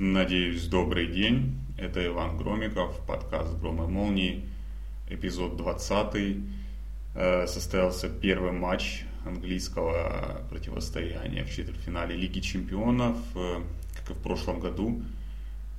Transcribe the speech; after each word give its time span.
Надеюсь, 0.00 0.68
добрый 0.68 1.08
день. 1.08 1.58
Это 1.76 2.06
Иван 2.06 2.36
Громиков, 2.36 3.04
подкаст 3.04 3.58
«Гром 3.58 3.82
и 3.82 3.88
молнии», 3.88 4.44
эпизод 5.10 5.56
20. 5.56 6.36
Э, 7.16 7.48
состоялся 7.48 8.08
первый 8.08 8.52
матч 8.52 9.02
английского 9.26 10.42
противостояния 10.50 11.42
в 11.42 11.50
четвертьфинале 11.50 12.14
Лиги 12.14 12.38
Чемпионов. 12.38 13.16
Э, 13.34 13.60
как 13.96 14.10
и 14.10 14.12
в 14.12 14.22
прошлом 14.22 14.60
году, 14.60 15.02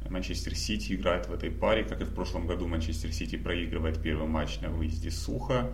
Манчестер 0.10 0.54
Сити 0.54 0.96
играет 0.96 1.30
в 1.30 1.34
этой 1.34 1.50
паре. 1.50 1.86
Как 1.86 2.02
и 2.02 2.04
в 2.04 2.14
прошлом 2.14 2.46
году, 2.46 2.68
Манчестер 2.68 3.14
Сити 3.14 3.38
проигрывает 3.38 4.02
первый 4.02 4.28
матч 4.28 4.60
на 4.60 4.68
выезде 4.68 5.12
сухо. 5.12 5.72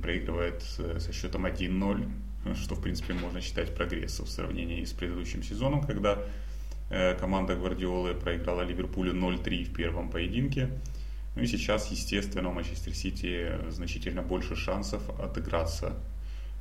Проигрывает 0.00 0.64
э, 0.78 0.98
со 0.98 1.12
счетом 1.12 1.44
1-0 1.44 2.10
что, 2.54 2.74
в 2.74 2.80
принципе, 2.80 3.12
можно 3.12 3.42
считать 3.42 3.74
прогрессом 3.74 4.24
в 4.24 4.30
сравнении 4.30 4.82
с 4.82 4.92
предыдущим 4.92 5.42
сезоном, 5.42 5.82
когда 5.82 6.24
команда 7.18 7.54
Гвардиолы 7.54 8.14
проиграла 8.14 8.62
Ливерпулю 8.62 9.14
0-3 9.14 9.64
в 9.64 9.72
первом 9.72 10.10
поединке. 10.10 10.70
Ну 11.36 11.42
и 11.42 11.46
сейчас, 11.46 11.90
естественно, 11.90 12.48
у 12.48 12.52
Манчестер 12.52 12.92
Сити 12.94 13.52
значительно 13.68 14.22
больше 14.22 14.56
шансов 14.56 15.02
отыграться 15.20 15.94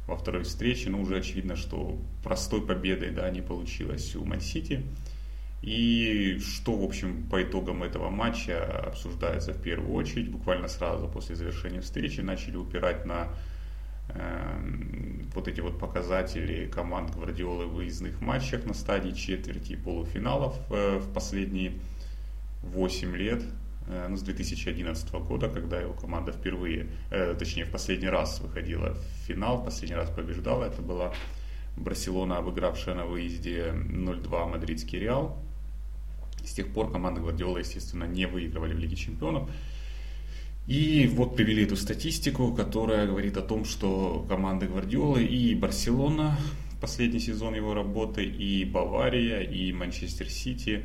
во 0.07 0.15
второй 0.15 0.43
встрече. 0.43 0.89
Но 0.89 1.01
уже 1.01 1.17
очевидно, 1.17 1.55
что 1.55 1.97
простой 2.23 2.65
победой 2.65 3.11
да, 3.11 3.29
не 3.29 3.41
получилось 3.41 4.15
у 4.15 4.25
Ман-Сити. 4.25 4.83
И 5.61 6.39
что, 6.39 6.75
в 6.75 6.83
общем, 6.83 7.23
по 7.29 7.43
итогам 7.43 7.83
этого 7.83 8.09
матча 8.09 8.63
обсуждается 8.87 9.53
в 9.53 9.61
первую 9.61 9.93
очередь, 9.93 10.29
буквально 10.29 10.67
сразу 10.67 11.07
после 11.07 11.35
завершения 11.35 11.81
встречи 11.81 12.21
начали 12.21 12.55
упирать 12.55 13.05
на 13.05 13.27
вот 15.33 15.47
эти 15.47 15.61
вот 15.61 15.79
показатели 15.79 16.65
команд 16.67 17.15
Гвардиолы 17.15 17.65
в 17.65 17.73
выездных 17.75 18.19
матчах 18.21 18.65
на 18.65 18.73
стадии 18.73 19.11
четверти 19.11 19.73
и 19.73 19.75
полуфиналов 19.75 20.55
э, 20.69 20.97
в 20.97 21.13
последние 21.13 21.73
8 22.63 23.15
лет, 23.15 23.43
э, 23.87 24.07
ну, 24.09 24.17
с 24.17 24.21
2011 24.21 25.11
года, 25.11 25.49
когда 25.49 25.79
его 25.79 25.93
команда 25.93 26.31
впервые, 26.31 26.89
э, 27.11 27.35
точнее, 27.37 27.65
в 27.65 27.71
последний 27.71 28.09
раз 28.09 28.41
выходила 28.41 28.95
в 28.95 29.27
финал, 29.27 29.61
в 29.61 29.65
последний 29.65 29.95
раз 29.95 30.09
побеждала. 30.09 30.65
Это 30.65 30.81
была 30.81 31.13
Барселона, 31.77 32.37
обыгравшая 32.37 32.95
на 32.95 33.05
выезде 33.05 33.71
0-2 33.73 34.49
мадридский 34.49 34.99
Реал. 34.99 35.37
С 36.43 36.53
тех 36.53 36.73
пор 36.73 36.91
команда 36.91 37.21
Гвардиола, 37.21 37.59
естественно, 37.59 38.05
не 38.05 38.25
выигрывали 38.25 38.73
в 38.73 38.79
Лиге 38.79 38.95
Чемпионов. 38.95 39.49
И 40.69 41.07
вот 41.07 41.35
привели 41.35 41.63
эту 41.63 41.75
статистику, 41.75 42.53
которая 42.53 43.07
говорит 43.07 43.37
о 43.37 43.41
том, 43.41 43.65
что 43.65 44.23
команды 44.29 44.67
Гвардиолы 44.67 45.25
и 45.25 45.55
Барселона, 45.55 46.37
последний 46.79 47.19
сезон 47.19 47.55
его 47.55 47.73
работы, 47.73 48.23
и 48.23 48.65
Бавария, 48.65 49.39
и 49.39 49.73
Манчестер 49.73 50.29
Сити 50.29 50.83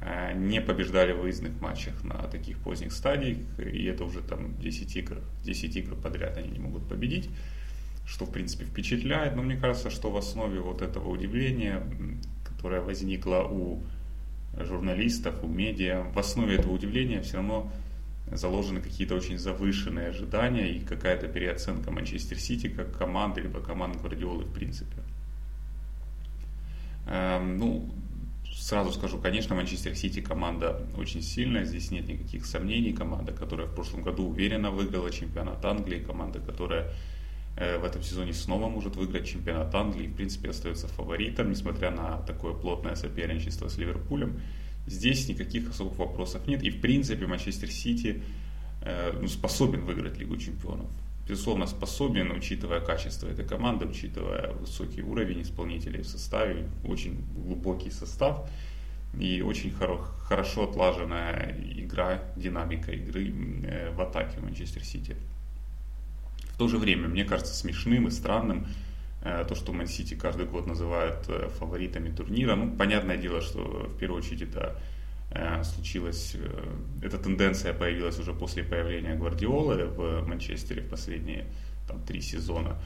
э, 0.00 0.32
не 0.34 0.60
побеждали 0.60 1.10
в 1.10 1.22
выездных 1.22 1.60
матчах 1.60 2.04
на 2.04 2.22
таких 2.28 2.58
поздних 2.58 2.92
стадиях, 2.92 3.38
и 3.58 3.84
это 3.86 4.04
уже 4.04 4.20
там 4.20 4.56
10 4.60 4.96
игр, 4.98 5.16
10 5.42 5.76
игр 5.76 5.96
подряд 5.96 6.36
они 6.36 6.50
не 6.50 6.60
могут 6.60 6.88
победить, 6.88 7.30
что 8.06 8.26
в 8.26 8.30
принципе 8.30 8.64
впечатляет, 8.64 9.34
но 9.34 9.42
мне 9.42 9.56
кажется, 9.56 9.90
что 9.90 10.12
в 10.12 10.16
основе 10.16 10.60
вот 10.60 10.82
этого 10.82 11.08
удивления, 11.08 11.82
которое 12.44 12.80
возникло 12.80 13.42
у 13.42 13.82
журналистов, 14.56 15.42
у 15.42 15.48
медиа, 15.48 16.04
в 16.14 16.18
основе 16.20 16.54
этого 16.54 16.74
удивления 16.74 17.22
все 17.22 17.38
равно 17.38 17.72
заложены 18.32 18.80
какие-то 18.80 19.14
очень 19.14 19.38
завышенные 19.38 20.08
ожидания 20.08 20.70
и 20.70 20.80
какая-то 20.80 21.28
переоценка 21.28 21.90
Манчестер 21.90 22.38
Сити 22.38 22.68
как 22.68 22.96
команды, 22.96 23.40
либо 23.40 23.60
команд 23.60 23.96
Гвардиолы 23.96 24.44
в 24.44 24.52
принципе. 24.52 25.02
Эм, 27.06 27.58
ну, 27.58 27.90
сразу 28.52 28.92
скажу, 28.92 29.18
конечно, 29.18 29.54
Манчестер 29.54 29.96
Сити 29.96 30.20
команда 30.20 30.80
очень 30.96 31.22
сильная, 31.22 31.64
здесь 31.64 31.90
нет 31.90 32.08
никаких 32.08 32.46
сомнений. 32.46 32.92
Команда, 32.92 33.32
которая 33.32 33.66
в 33.66 33.74
прошлом 33.74 34.02
году 34.02 34.28
уверенно 34.28 34.70
выиграла 34.70 35.10
чемпионат 35.10 35.64
Англии, 35.64 35.98
команда, 35.98 36.38
которая 36.40 36.92
э, 37.56 37.78
в 37.78 37.84
этом 37.84 38.02
сезоне 38.02 38.32
снова 38.32 38.68
может 38.68 38.96
выиграть 38.96 39.26
чемпионат 39.26 39.74
Англии, 39.74 40.06
в 40.06 40.14
принципе 40.14 40.50
остается 40.50 40.86
фаворитом, 40.88 41.50
несмотря 41.50 41.90
на 41.90 42.18
такое 42.18 42.54
плотное 42.54 42.94
соперничество 42.94 43.68
с 43.68 43.76
Ливерпулем. 43.76 44.40
Здесь 44.86 45.28
никаких 45.28 45.70
особых 45.70 45.98
вопросов 45.98 46.46
нет. 46.46 46.62
И 46.62 46.70
в 46.70 46.80
принципе 46.80 47.26
Манчестер 47.26 47.70
Сити 47.70 48.22
э, 48.82 49.12
ну, 49.20 49.28
способен 49.28 49.84
выиграть 49.84 50.18
Лигу 50.18 50.36
Чемпионов. 50.36 50.88
Безусловно, 51.28 51.66
способен, 51.66 52.32
учитывая 52.32 52.80
качество 52.80 53.28
этой 53.28 53.44
команды, 53.44 53.86
учитывая 53.86 54.52
высокий 54.54 55.02
уровень 55.02 55.42
исполнителей 55.42 56.02
в 56.02 56.08
составе, 56.08 56.68
очень 56.84 57.24
глубокий 57.34 57.90
состав 57.90 58.48
и 59.18 59.40
очень 59.40 59.70
хоро- 59.70 60.04
хорошо 60.24 60.68
отлаженная 60.68 61.56
игра, 61.76 62.22
динамика 62.36 62.90
игры 62.92 63.32
э, 63.64 63.90
в 63.92 64.00
атаке 64.00 64.40
Манчестер 64.40 64.84
Сити. 64.84 65.16
В 66.54 66.58
то 66.58 66.68
же 66.68 66.78
время, 66.78 67.08
мне 67.08 67.24
кажется 67.24 67.54
смешным 67.54 68.08
и 68.08 68.10
странным, 68.10 68.66
то, 69.22 69.54
что 69.54 69.72
Ман-Сити 69.72 70.14
каждый 70.14 70.46
год 70.46 70.66
называют 70.66 71.28
э, 71.28 71.48
фаворитами 71.58 72.10
турнира. 72.10 72.56
Ну, 72.56 72.74
понятное 72.74 73.18
дело, 73.18 73.42
что 73.42 73.60
в 73.60 73.98
первую 73.98 74.22
очередь 74.22 74.42
это 74.42 74.80
э, 75.30 75.62
случилось, 75.62 76.36
эта 77.02 77.18
тенденция 77.18 77.74
появилась 77.74 78.18
уже 78.18 78.32
после 78.32 78.64
появления 78.64 79.14
Гвардиолы 79.16 79.86
в 79.86 80.26
Манчестере 80.26 80.80
в 80.82 80.88
последние 80.88 81.44
там, 81.86 82.02
три 82.02 82.22
сезона. 82.22 82.78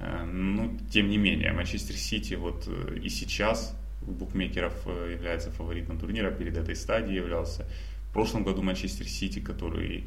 Но, 0.00 0.72
тем 0.90 1.10
не 1.10 1.16
менее, 1.16 1.52
Манчестер 1.52 1.94
Сити 1.94 2.34
вот 2.34 2.68
и 3.00 3.08
сейчас 3.08 3.76
у 4.04 4.10
букмекеров 4.10 4.74
является 4.86 5.52
фаворитом 5.52 5.98
турнира, 5.98 6.30
перед 6.32 6.56
этой 6.56 6.74
стадией 6.74 7.18
являлся. 7.18 7.68
В 8.08 8.12
прошлом 8.12 8.42
году 8.42 8.62
Манчестер 8.62 9.06
Сити, 9.06 9.38
который 9.38 10.06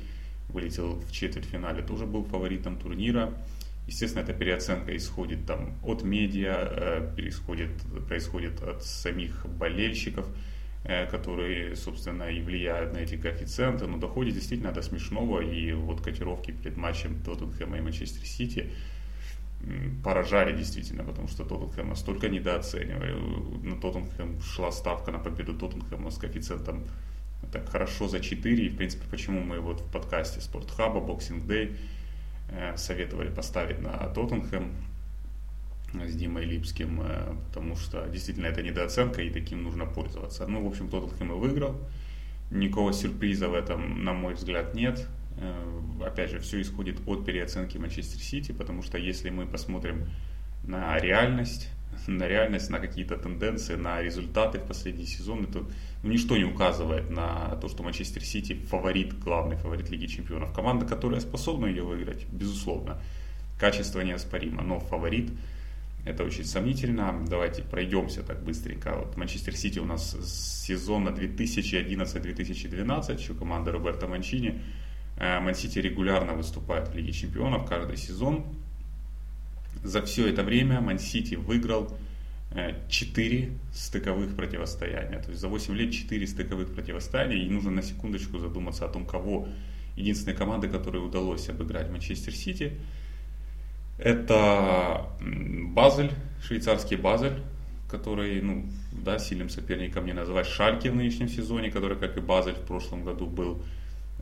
вылетел 0.50 1.00
в 1.00 1.12
четвертьфинале, 1.12 1.82
тоже 1.82 2.06
был 2.06 2.24
фаворитом 2.26 2.78
турнира. 2.78 3.34
Естественно, 3.88 4.24
эта 4.24 4.34
переоценка 4.34 4.96
исходит 4.96 5.46
там, 5.46 5.76
от 5.84 6.04
медиа, 6.04 6.56
э, 6.56 7.14
происходит, 7.16 7.70
происходит 8.08 8.62
от 8.64 8.84
самих 8.84 9.46
болельщиков, 9.46 10.26
э, 10.84 11.06
которые, 11.06 11.76
собственно, 11.76 12.24
и 12.24 12.42
влияют 12.42 12.94
на 12.94 12.98
эти 12.98 13.16
коэффициенты, 13.16 13.86
но 13.86 13.98
доходит 13.98 14.34
действительно 14.34 14.72
до 14.72 14.82
смешного, 14.82 15.42
и 15.42 15.72
вот 15.74 16.02
котировки 16.02 16.52
перед 16.52 16.78
матчем 16.78 17.22
Тоттенхэма 17.24 17.78
и 17.78 17.82
Манчестер 17.82 18.26
Сити 18.26 18.72
поражали 20.04 20.56
действительно, 20.56 21.04
потому 21.04 21.28
что 21.28 21.44
Тоттенхэм 21.44 21.90
настолько 21.90 22.28
недооценивали. 22.28 23.14
На 23.64 23.80
Тоттенхэм 23.80 24.42
шла 24.42 24.72
ставка 24.72 25.12
на 25.12 25.20
победу 25.20 25.54
Тоттенхэма 25.54 26.10
с 26.10 26.18
коэффициентом 26.18 26.86
так 27.52 27.70
хорошо 27.70 28.08
за 28.08 28.20
4, 28.20 28.66
и, 28.66 28.70
в 28.70 28.78
принципе, 28.78 29.06
почему 29.10 29.42
мы 29.42 29.60
вот 29.60 29.82
в 29.82 29.92
подкасте 29.92 30.42
Спортхаба, 30.42 31.00
Day 31.00 31.68
Э, 31.68 31.95
советовали 32.76 33.30
поставить 33.30 33.82
на 33.82 33.98
Тоттенхэм 34.10 34.72
с 36.04 36.16
Димой 36.16 36.46
Липским, 36.46 37.02
э, 37.02 37.36
потому 37.48 37.76
что 37.76 38.08
действительно 38.08 38.48
это 38.48 38.62
недооценка 38.62 39.22
и 39.22 39.30
таким 39.30 39.64
нужно 39.64 39.86
пользоваться. 39.86 40.46
Ну, 40.48 40.64
в 40.64 40.68
общем, 40.68 40.90
Тоттенхэм 40.90 41.32
и 41.32 41.36
выиграл. 41.36 41.80
Никакого 42.52 42.94
сюрприза 42.94 43.50
в 43.50 43.54
этом, 43.54 44.04
на 44.04 44.14
мой 44.14 44.34
взгляд, 44.34 44.76
нет. 44.76 45.08
Э, 45.38 45.82
опять 46.06 46.32
же, 46.32 46.40
все 46.40 46.62
исходит 46.62 47.00
от 47.08 47.26
переоценки 47.26 47.78
Манчестер 47.78 48.20
Сити, 48.20 48.52
потому 48.52 48.82
что 48.82 48.98
если 48.98 49.30
мы 49.30 49.46
посмотрим 49.46 50.10
на 50.64 50.98
реальность, 51.00 51.70
на 52.08 52.28
реальность, 52.28 52.70
на 52.70 52.80
какие-то 52.80 53.18
тенденции, 53.18 53.76
на 53.76 54.02
результаты 54.02 54.60
в 54.60 54.64
последние 54.64 55.08
сезоны, 55.08 55.48
то 55.48 55.68
ну, 56.04 56.12
ничто 56.12 56.38
не 56.38 56.46
указывает 56.46 57.10
на 57.10 57.56
то, 57.58 57.70
что 57.70 57.84
Манчестер 57.84 58.24
Сити 58.24 58.54
фаворит, 58.70 59.20
главный 59.20 59.56
фаворит 59.56 59.90
Лиги 59.90 60.06
Чемпионов. 60.06 60.54
Команда, 60.54 60.86
которая 60.86 61.20
способна 61.20 61.68
ее 61.68 61.84
выиграть, 61.84 62.26
безусловно. 62.32 62.98
Качество 63.60 64.02
неоспоримо, 64.02 64.64
но 64.64 64.80
фаворит 64.80 65.32
это 66.06 66.24
очень 66.24 66.46
сомнительно. 66.46 67.26
Давайте 67.28 67.64
пройдемся 67.64 68.22
так 68.22 68.44
быстренько. 68.44 68.96
Вот 68.96 69.18
Манчестер 69.18 69.56
Сити 69.56 69.80
у 69.80 69.86
нас 69.86 70.12
с 70.12 70.64
сезона 70.64 71.10
2011-2012, 71.10 73.20
еще 73.20 73.34
команда 73.34 73.72
Роберта 73.72 74.08
Манчини. 74.08 74.62
Э, 75.18 75.40
Мансити 75.40 75.80
регулярно 75.80 76.34
выступает 76.34 76.90
в 76.90 76.96
Лиге 76.96 77.12
Чемпионов 77.12 77.68
каждый 77.68 77.98
сезон. 77.98 78.46
За 79.86 80.02
все 80.02 80.28
это 80.28 80.44
время 80.44 80.82
Ман-Сити 80.82 81.36
выиграл 81.36 81.96
4 82.90 83.44
э, 83.44 83.50
стыковых 83.72 84.36
противостояния. 84.36 85.20
То 85.20 85.30
есть 85.30 85.40
за 85.40 85.48
8 85.48 85.76
лет 85.76 85.94
4 85.94 86.26
стыковых 86.26 86.74
противостояния. 86.74 87.38
И 87.38 87.50
нужно 87.50 87.70
на 87.70 87.84
секундочку 87.84 88.40
задуматься 88.40 88.86
о 88.86 88.88
том, 88.88 89.06
кого 89.06 89.48
единственной 89.96 90.36
команды, 90.36 90.70
которой 90.70 91.06
удалось 91.06 91.48
обыграть 91.50 91.92
Манчестер 91.92 92.34
Сити. 92.34 92.74
Это 94.00 95.08
Базель, 95.20 96.12
швейцарский 96.44 96.98
Базель, 96.98 97.44
который, 97.88 98.42
ну, 98.42 98.66
да, 98.92 99.20
сильным 99.20 99.50
соперником 99.50 100.08
не 100.08 100.14
называть 100.14 100.48
Шальки 100.48 100.88
в 100.88 100.96
нынешнем 100.96 101.30
сезоне, 101.30 101.70
который, 101.70 101.96
как 101.96 102.18
и 102.18 102.22
Базель 102.22 102.56
в 102.56 102.66
прошлом 102.66 103.04
году, 103.04 103.28
был 103.28 103.62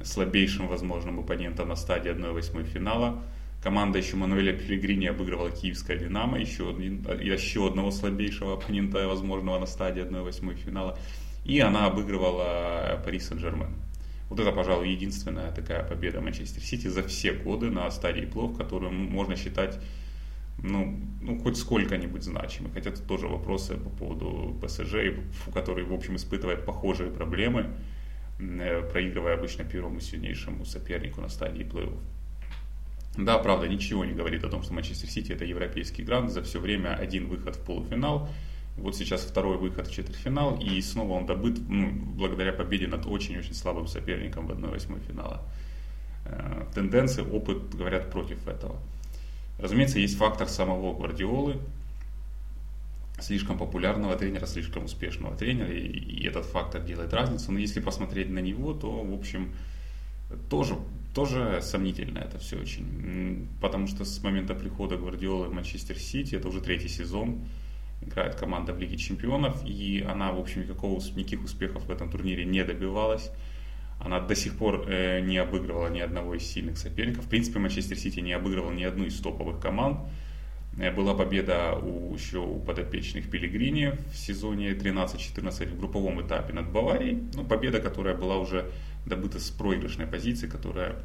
слабейшим 0.03 0.67
возможным 0.67 1.21
оппонентом 1.21 1.69
на 1.69 1.77
стадии 1.77 2.11
1-8 2.11 2.65
финала. 2.65 3.23
Команда 3.63 3.97
еще 3.97 4.17
Мануэля 4.17 4.51
Пелегрини 4.51 5.07
обыгрывала 5.07 5.49
киевская 5.49 5.97
«Динамо», 5.97 6.37
еще, 6.37 6.65
еще 6.65 7.65
одного 7.65 7.91
слабейшего 7.91 8.55
оппонента, 8.55 9.07
возможного 9.07 9.57
на 9.57 9.65
стадии 9.65 10.03
1-8 10.03 10.55
финала. 10.55 10.99
и 11.45 11.59
она 11.59 11.85
обыгрывала 11.85 13.01
Пари 13.05 13.19
Сен-Жермен. 13.19 13.73
Вот 14.29 14.39
это, 14.41 14.51
пожалуй, 14.51 14.89
единственная 14.89 15.51
такая 15.51 15.83
победа 15.83 16.19
Манчестер 16.19 16.61
Сити 16.61 16.87
за 16.87 17.03
все 17.03 17.31
годы 17.31 17.69
на 17.69 17.89
стадии 17.89 18.25
плов, 18.25 18.57
которую 18.57 18.91
можно 18.91 19.37
считать 19.37 19.79
ну, 20.57 20.99
ну, 21.21 21.39
хоть 21.39 21.57
сколько-нибудь 21.57 22.23
значимой. 22.23 22.71
Хотя 22.73 22.91
тут 22.91 23.07
тоже 23.07 23.27
вопросы 23.27 23.75
по 23.75 23.89
поводу 23.89 24.57
ПСЖ, 24.61 24.95
который, 25.53 25.85
в 25.85 25.93
общем, 25.93 26.17
испытывает 26.17 26.65
похожие 26.65 27.11
проблемы, 27.11 27.69
э, 28.39 28.81
проигрывая 28.89 29.35
обычно 29.35 29.63
первому 29.63 30.01
сильнейшему 30.01 30.65
сопернику 30.65 31.21
на 31.21 31.29
стадии 31.29 31.63
плей-офф. 31.63 32.12
Да, 33.17 33.37
правда, 33.37 33.67
ничего 33.67 34.05
не 34.05 34.13
говорит 34.13 34.43
о 34.43 34.49
том, 34.49 34.63
что 34.63 34.73
Манчестер 34.73 35.09
Сити 35.09 35.31
это 35.31 35.45
европейский 35.45 36.03
грант. 36.03 36.31
За 36.31 36.41
все 36.41 36.59
время 36.59 36.95
один 36.95 37.27
выход 37.27 37.55
в 37.55 37.59
полуфинал. 37.59 38.27
Вот 38.75 38.95
сейчас 38.95 39.21
второй 39.21 39.57
выход 39.57 39.87
в 39.87 39.93
четвертьфинал. 39.93 40.57
И 40.59 40.81
снова 40.81 41.13
он 41.13 41.25
добыт 41.27 41.59
ну, 41.67 41.91
благодаря 41.91 42.53
победе 42.53 42.87
над 42.87 43.05
очень-очень 43.05 43.53
слабым 43.53 43.87
соперником 43.87 44.47
в 44.47 44.51
1-8 44.51 45.07
финала. 45.07 45.43
Э, 46.25 46.65
тенденции, 46.73 47.21
опыт 47.21 47.75
говорят 47.75 48.09
против 48.09 48.47
этого. 48.47 48.77
Разумеется, 49.59 49.99
есть 49.99 50.17
фактор 50.17 50.47
самого 50.47 50.95
Гвардиолы, 50.95 51.59
слишком 53.19 53.59
популярного 53.59 54.15
тренера, 54.15 54.47
слишком 54.47 54.85
успешного 54.85 55.35
тренера, 55.35 55.71
и, 55.71 55.87
и 55.87 56.27
этот 56.27 56.45
фактор 56.45 56.81
делает 56.81 57.13
разницу. 57.13 57.51
Но 57.51 57.59
если 57.59 57.79
посмотреть 57.79 58.29
на 58.29 58.39
него, 58.39 58.73
то, 58.73 59.03
в 59.03 59.13
общем, 59.13 59.53
тоже, 60.49 60.75
тоже 61.13 61.59
сомнительно 61.61 62.19
это 62.19 62.39
все 62.39 62.57
очень. 62.57 63.47
Потому 63.61 63.87
что 63.87 64.05
с 64.05 64.21
момента 64.23 64.55
прихода 64.55 64.97
Гвардиолы 64.97 65.47
в 65.47 65.53
Манчестер 65.53 65.97
Сити, 65.97 66.35
это 66.35 66.47
уже 66.47 66.61
третий 66.61 66.89
сезон, 66.89 67.45
играет 68.01 68.35
команда 68.35 68.73
в 68.73 68.79
Лиге 68.79 68.97
Чемпионов, 68.97 69.63
и 69.65 70.05
она, 70.07 70.31
в 70.31 70.39
общем, 70.39 70.61
никакого, 70.61 70.99
никаких 71.15 71.43
успехов 71.43 71.85
в 71.85 71.91
этом 71.91 72.09
турнире 72.09 72.45
не 72.45 72.63
добивалась. 72.63 73.31
Она 73.99 74.19
до 74.19 74.35
сих 74.35 74.57
пор 74.57 74.85
э, 74.87 75.21
не 75.21 75.37
обыгрывала 75.37 75.87
ни 75.87 75.99
одного 75.99 76.35
из 76.35 76.43
сильных 76.43 76.77
соперников. 76.77 77.25
В 77.25 77.29
принципе, 77.29 77.59
Манчестер 77.59 77.97
Сити 77.97 78.19
не 78.19 78.33
обыгрывал 78.33 78.71
ни 78.71 78.83
одну 78.83 79.05
из 79.05 79.17
топовых 79.19 79.61
команд. 79.61 79.99
Э, 80.77 80.91
была 80.91 81.13
победа 81.13 81.75
у, 81.75 82.13
еще 82.13 82.39
у 82.39 82.59
подопечных 82.59 83.29
Пелигрини 83.29 83.93
в 84.11 84.17
сезоне 84.17 84.71
13-14 84.71 85.69
в 85.69 85.79
групповом 85.79 86.21
этапе 86.21 86.53
над 86.53 86.69
Баварией. 86.69 87.23
Ну, 87.33 87.45
победа, 87.45 87.79
которая 87.79 88.15
была 88.15 88.37
уже 88.37 88.71
добыта 89.05 89.39
с 89.39 89.49
проигрышной 89.49 90.07
позиции, 90.07 90.47
которая 90.47 90.95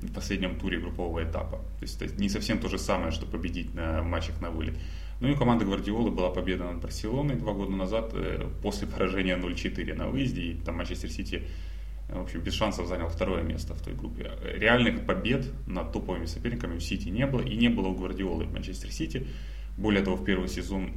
в 0.00 0.12
последнем 0.12 0.58
туре 0.58 0.78
группового 0.78 1.24
этапа. 1.24 1.58
То 1.78 1.82
есть 1.82 2.00
это 2.00 2.20
не 2.20 2.28
совсем 2.28 2.58
то 2.58 2.68
же 2.68 2.78
самое, 2.78 3.10
что 3.10 3.26
победить 3.26 3.74
на 3.74 4.02
матчах 4.02 4.40
на 4.40 4.50
вылет. 4.50 4.74
Ну 5.20 5.28
и 5.28 5.32
у 5.32 5.36
команды 5.36 5.64
Гвардиолы 5.64 6.10
была 6.10 6.30
победа 6.30 6.64
над 6.64 6.82
Барселоной 6.82 7.36
два 7.36 7.52
года 7.52 7.72
назад 7.72 8.10
э, 8.14 8.50
после 8.62 8.86
поражения 8.86 9.36
0-4 9.36 9.94
на 9.94 10.08
выезде. 10.08 10.42
И 10.42 10.54
там 10.54 10.76
Манчестер 10.76 11.10
Сити 11.10 11.44
в 12.08 12.20
общем, 12.20 12.40
без 12.40 12.52
шансов 12.54 12.86
занял 12.86 13.08
второе 13.08 13.42
место 13.42 13.74
в 13.74 13.80
той 13.80 13.94
группе. 13.94 14.30
Реальных 14.42 15.06
побед 15.06 15.46
над 15.66 15.92
топовыми 15.92 16.26
соперниками 16.26 16.76
у 16.76 16.80
Сити 16.80 17.08
не 17.08 17.26
было, 17.26 17.40
и 17.40 17.56
не 17.56 17.68
было 17.68 17.88
у 17.88 17.94
Гвардиолы 17.94 18.44
в 18.44 18.52
Манчестер 18.52 18.92
Сити. 18.92 19.26
Более 19.76 20.02
того, 20.02 20.16
в 20.16 20.24
первый 20.24 20.48
сезон 20.48 20.92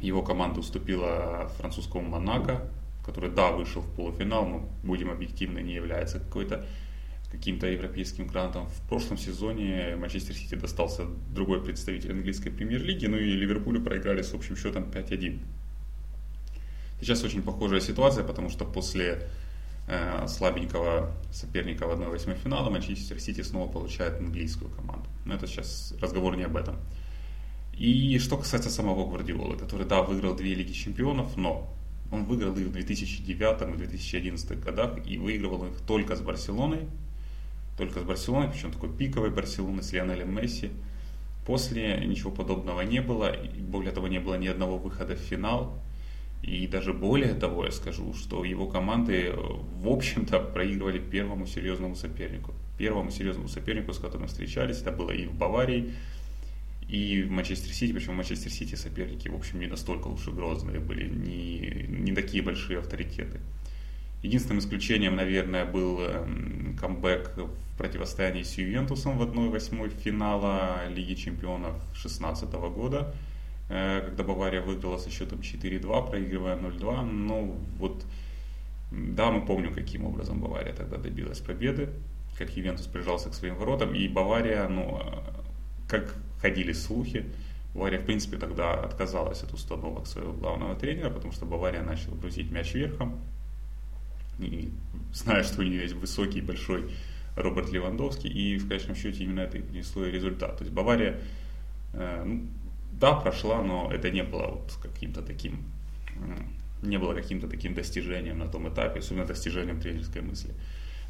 его 0.00 0.22
команда 0.22 0.60
уступила 0.60 1.50
французскому 1.58 2.08
Монако, 2.08 2.68
который, 3.04 3.30
да, 3.30 3.50
вышел 3.52 3.82
в 3.82 3.94
полуфинал, 3.94 4.46
но, 4.46 4.68
будем 4.82 5.10
объективны, 5.10 5.60
не 5.60 5.74
является 5.74 6.18
какой-то 6.18 6.66
каким-то 7.30 7.66
европейским 7.66 8.28
грантом. 8.28 8.68
В 8.68 8.88
прошлом 8.88 9.18
сезоне 9.18 9.96
Манчестер 9.96 10.36
Сити 10.36 10.54
достался 10.54 11.04
другой 11.34 11.62
представитель 11.64 12.12
английской 12.12 12.50
премьер-лиги, 12.50 13.06
ну 13.06 13.16
и 13.16 13.32
Ливерпулю 13.32 13.82
проиграли 13.82 14.22
с 14.22 14.32
общим 14.34 14.56
счетом 14.56 14.84
5-1. 14.84 15.40
Сейчас 17.00 17.24
очень 17.24 17.42
похожая 17.42 17.80
ситуация, 17.80 18.22
потому 18.22 18.50
что 18.50 18.64
после 18.64 19.28
Э, 19.86 20.26
слабенького 20.28 21.12
соперника 21.30 21.86
в 21.86 21.90
1-8 21.90 22.38
финала, 22.42 22.70
Манчестер 22.70 23.20
Сити 23.20 23.42
снова 23.42 23.70
получает 23.70 24.18
английскую 24.18 24.70
команду. 24.70 25.06
Но 25.26 25.34
это 25.34 25.46
сейчас 25.46 25.92
разговор 26.00 26.36
не 26.36 26.44
об 26.44 26.56
этом. 26.56 26.76
И 27.74 28.18
что 28.18 28.38
касается 28.38 28.70
самого 28.70 29.06
Гвардиолы, 29.06 29.58
который, 29.58 29.84
да, 29.84 30.00
выиграл 30.02 30.34
две 30.34 30.54
Лиги 30.54 30.72
Чемпионов, 30.72 31.36
но 31.36 31.70
он 32.10 32.24
выиграл 32.24 32.56
их 32.56 32.68
в 32.68 32.72
2009 32.72 33.74
и 33.74 33.76
2011 33.76 34.60
годах 34.60 35.06
и 35.06 35.18
выигрывал 35.18 35.66
их 35.66 35.80
только 35.86 36.16
с 36.16 36.20
Барселоной, 36.20 36.86
только 37.76 38.00
с 38.00 38.02
Барселоной, 38.04 38.48
причем 38.48 38.72
такой 38.72 38.90
пиковой 38.90 39.30
Барселоны 39.30 39.82
с 39.82 39.92
Лионелем 39.92 40.34
Месси. 40.34 40.70
После 41.46 42.02
ничего 42.06 42.30
подобного 42.30 42.80
не 42.82 43.02
было, 43.02 43.32
и 43.32 43.60
более 43.60 43.92
того, 43.92 44.08
не 44.08 44.20
было 44.20 44.36
ни 44.36 44.46
одного 44.46 44.78
выхода 44.78 45.14
в 45.14 45.18
финал. 45.18 45.78
И 46.42 46.66
даже 46.66 46.92
более 46.92 47.34
того, 47.34 47.64
я 47.64 47.70
скажу, 47.70 48.12
что 48.14 48.44
его 48.44 48.66
команды, 48.66 49.28
э, 49.28 49.34
в 49.34 49.88
общем-то, 49.88 50.40
проигрывали 50.40 50.98
первому 50.98 51.46
серьезному 51.46 51.96
сопернику. 51.96 52.52
Первому 52.76 53.10
серьезному 53.10 53.48
сопернику, 53.48 53.92
с 53.92 53.98
которым 53.98 54.28
встречались, 54.28 54.82
это 54.82 54.92
было 54.92 55.10
и 55.10 55.26
в 55.26 55.34
Баварии, 55.34 55.94
и 56.88 57.22
в 57.22 57.30
Манчестер 57.30 57.72
Сити, 57.72 57.92
причем 57.92 58.14
Манчестер 58.14 58.50
Сити 58.50 58.74
соперники, 58.74 59.28
в 59.28 59.34
общем, 59.34 59.60
не 59.60 59.66
настолько 59.66 60.08
уж 60.08 60.26
и 60.28 60.30
грозные 60.30 60.80
были, 60.80 61.08
не, 61.08 61.86
не 61.88 62.12
такие 62.12 62.42
большие 62.42 62.78
авторитеты. 62.78 63.40
Единственным 64.22 64.60
исключением, 64.60 65.16
наверное, 65.16 65.66
был 65.66 66.00
эм, 66.00 66.76
камбэк 66.80 67.36
в 67.36 67.76
противостоянии 67.76 68.42
с 68.42 68.56
Ювентусом 68.56 69.18
в 69.18 69.22
1-8 69.22 70.00
финала 70.02 70.88
Лиги 70.88 71.14
Чемпионов 71.14 71.74
2016 71.92 72.50
года, 72.52 73.14
Э, 73.68 74.02
когда 74.04 74.24
Бавария 74.24 74.60
выиграла 74.60 74.98
со 74.98 75.10
счетом 75.10 75.40
4-2, 75.40 76.10
проигрывая 76.10 76.56
0-2. 76.56 77.02
Ну, 77.02 77.58
вот, 77.78 78.04
да, 78.90 79.30
мы 79.30 79.44
помним, 79.44 79.74
каким 79.74 80.04
образом 80.04 80.40
Бавария 80.40 80.74
тогда 80.74 80.98
добилась 80.98 81.40
победы, 81.40 81.90
как 82.36 82.56
Ювентус 82.56 82.86
прижался 82.86 83.30
к 83.30 83.34
своим 83.34 83.56
воротам, 83.56 83.94
и 83.94 84.06
Бавария, 84.08 84.68
ну, 84.68 85.00
э, 85.02 85.18
как 85.88 86.14
ходили 86.40 86.72
слухи, 86.72 87.26
Бавария, 87.74 87.98
в 87.98 88.04
принципе, 88.04 88.36
тогда 88.36 88.74
отказалась 88.74 89.42
от 89.42 89.52
установок 89.52 90.06
своего 90.06 90.32
главного 90.32 90.76
тренера, 90.76 91.10
потому 91.10 91.32
что 91.32 91.44
Бавария 91.44 91.82
начала 91.82 92.14
грузить 92.14 92.50
мяч 92.50 92.72
верхом, 92.74 93.20
и 94.38 94.70
зная, 95.12 95.42
что 95.42 95.60
у 95.60 95.64
нее 95.64 95.82
есть 95.82 95.94
высокий, 95.94 96.40
большой 96.40 96.92
Роберт 97.36 97.70
Левандовский, 97.70 98.30
и 98.30 98.58
в 98.58 98.68
конечном 98.68 98.94
счете 98.94 99.24
именно 99.24 99.40
это 99.40 99.58
и 99.58 99.62
принесло 99.62 100.04
результат. 100.04 100.58
То 100.58 100.64
есть 100.64 100.72
Бавария, 100.74 101.20
э, 101.92 102.22
ну, 102.24 102.46
да, 102.92 103.14
прошла, 103.14 103.60
но 103.60 103.90
это 103.92 104.10
не 104.10 104.22
было 104.22 104.46
вот 104.52 104.78
каким-то 104.80 105.20
таким, 105.20 105.64
не 106.82 106.98
было 106.98 107.12
каким-то 107.14 107.48
таким 107.48 107.74
достижением 107.74 108.38
на 108.38 108.46
том 108.46 108.68
этапе, 108.68 109.00
особенно 109.00 109.26
достижением 109.26 109.80
тренерской 109.80 110.22
мысли. 110.22 110.54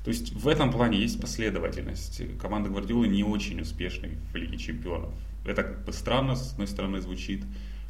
То 0.04 0.10
есть 0.10 0.34
в 0.34 0.48
этом 0.48 0.70
плане 0.70 0.98
есть 0.98 1.18
последовательность. 1.20 2.22
Команда 2.38 2.68
Гвардиолы 2.68 3.08
не 3.08 3.24
очень 3.24 3.60
успешной 3.62 4.18
в 4.32 4.36
Лиге 4.36 4.58
Чемпионов. 4.58 5.10
Это 5.46 5.62
как 5.62 5.84
бы 5.84 5.92
странно, 5.92 6.36
с 6.36 6.52
одной 6.52 6.66
стороны, 6.66 7.00
звучит, 7.00 7.42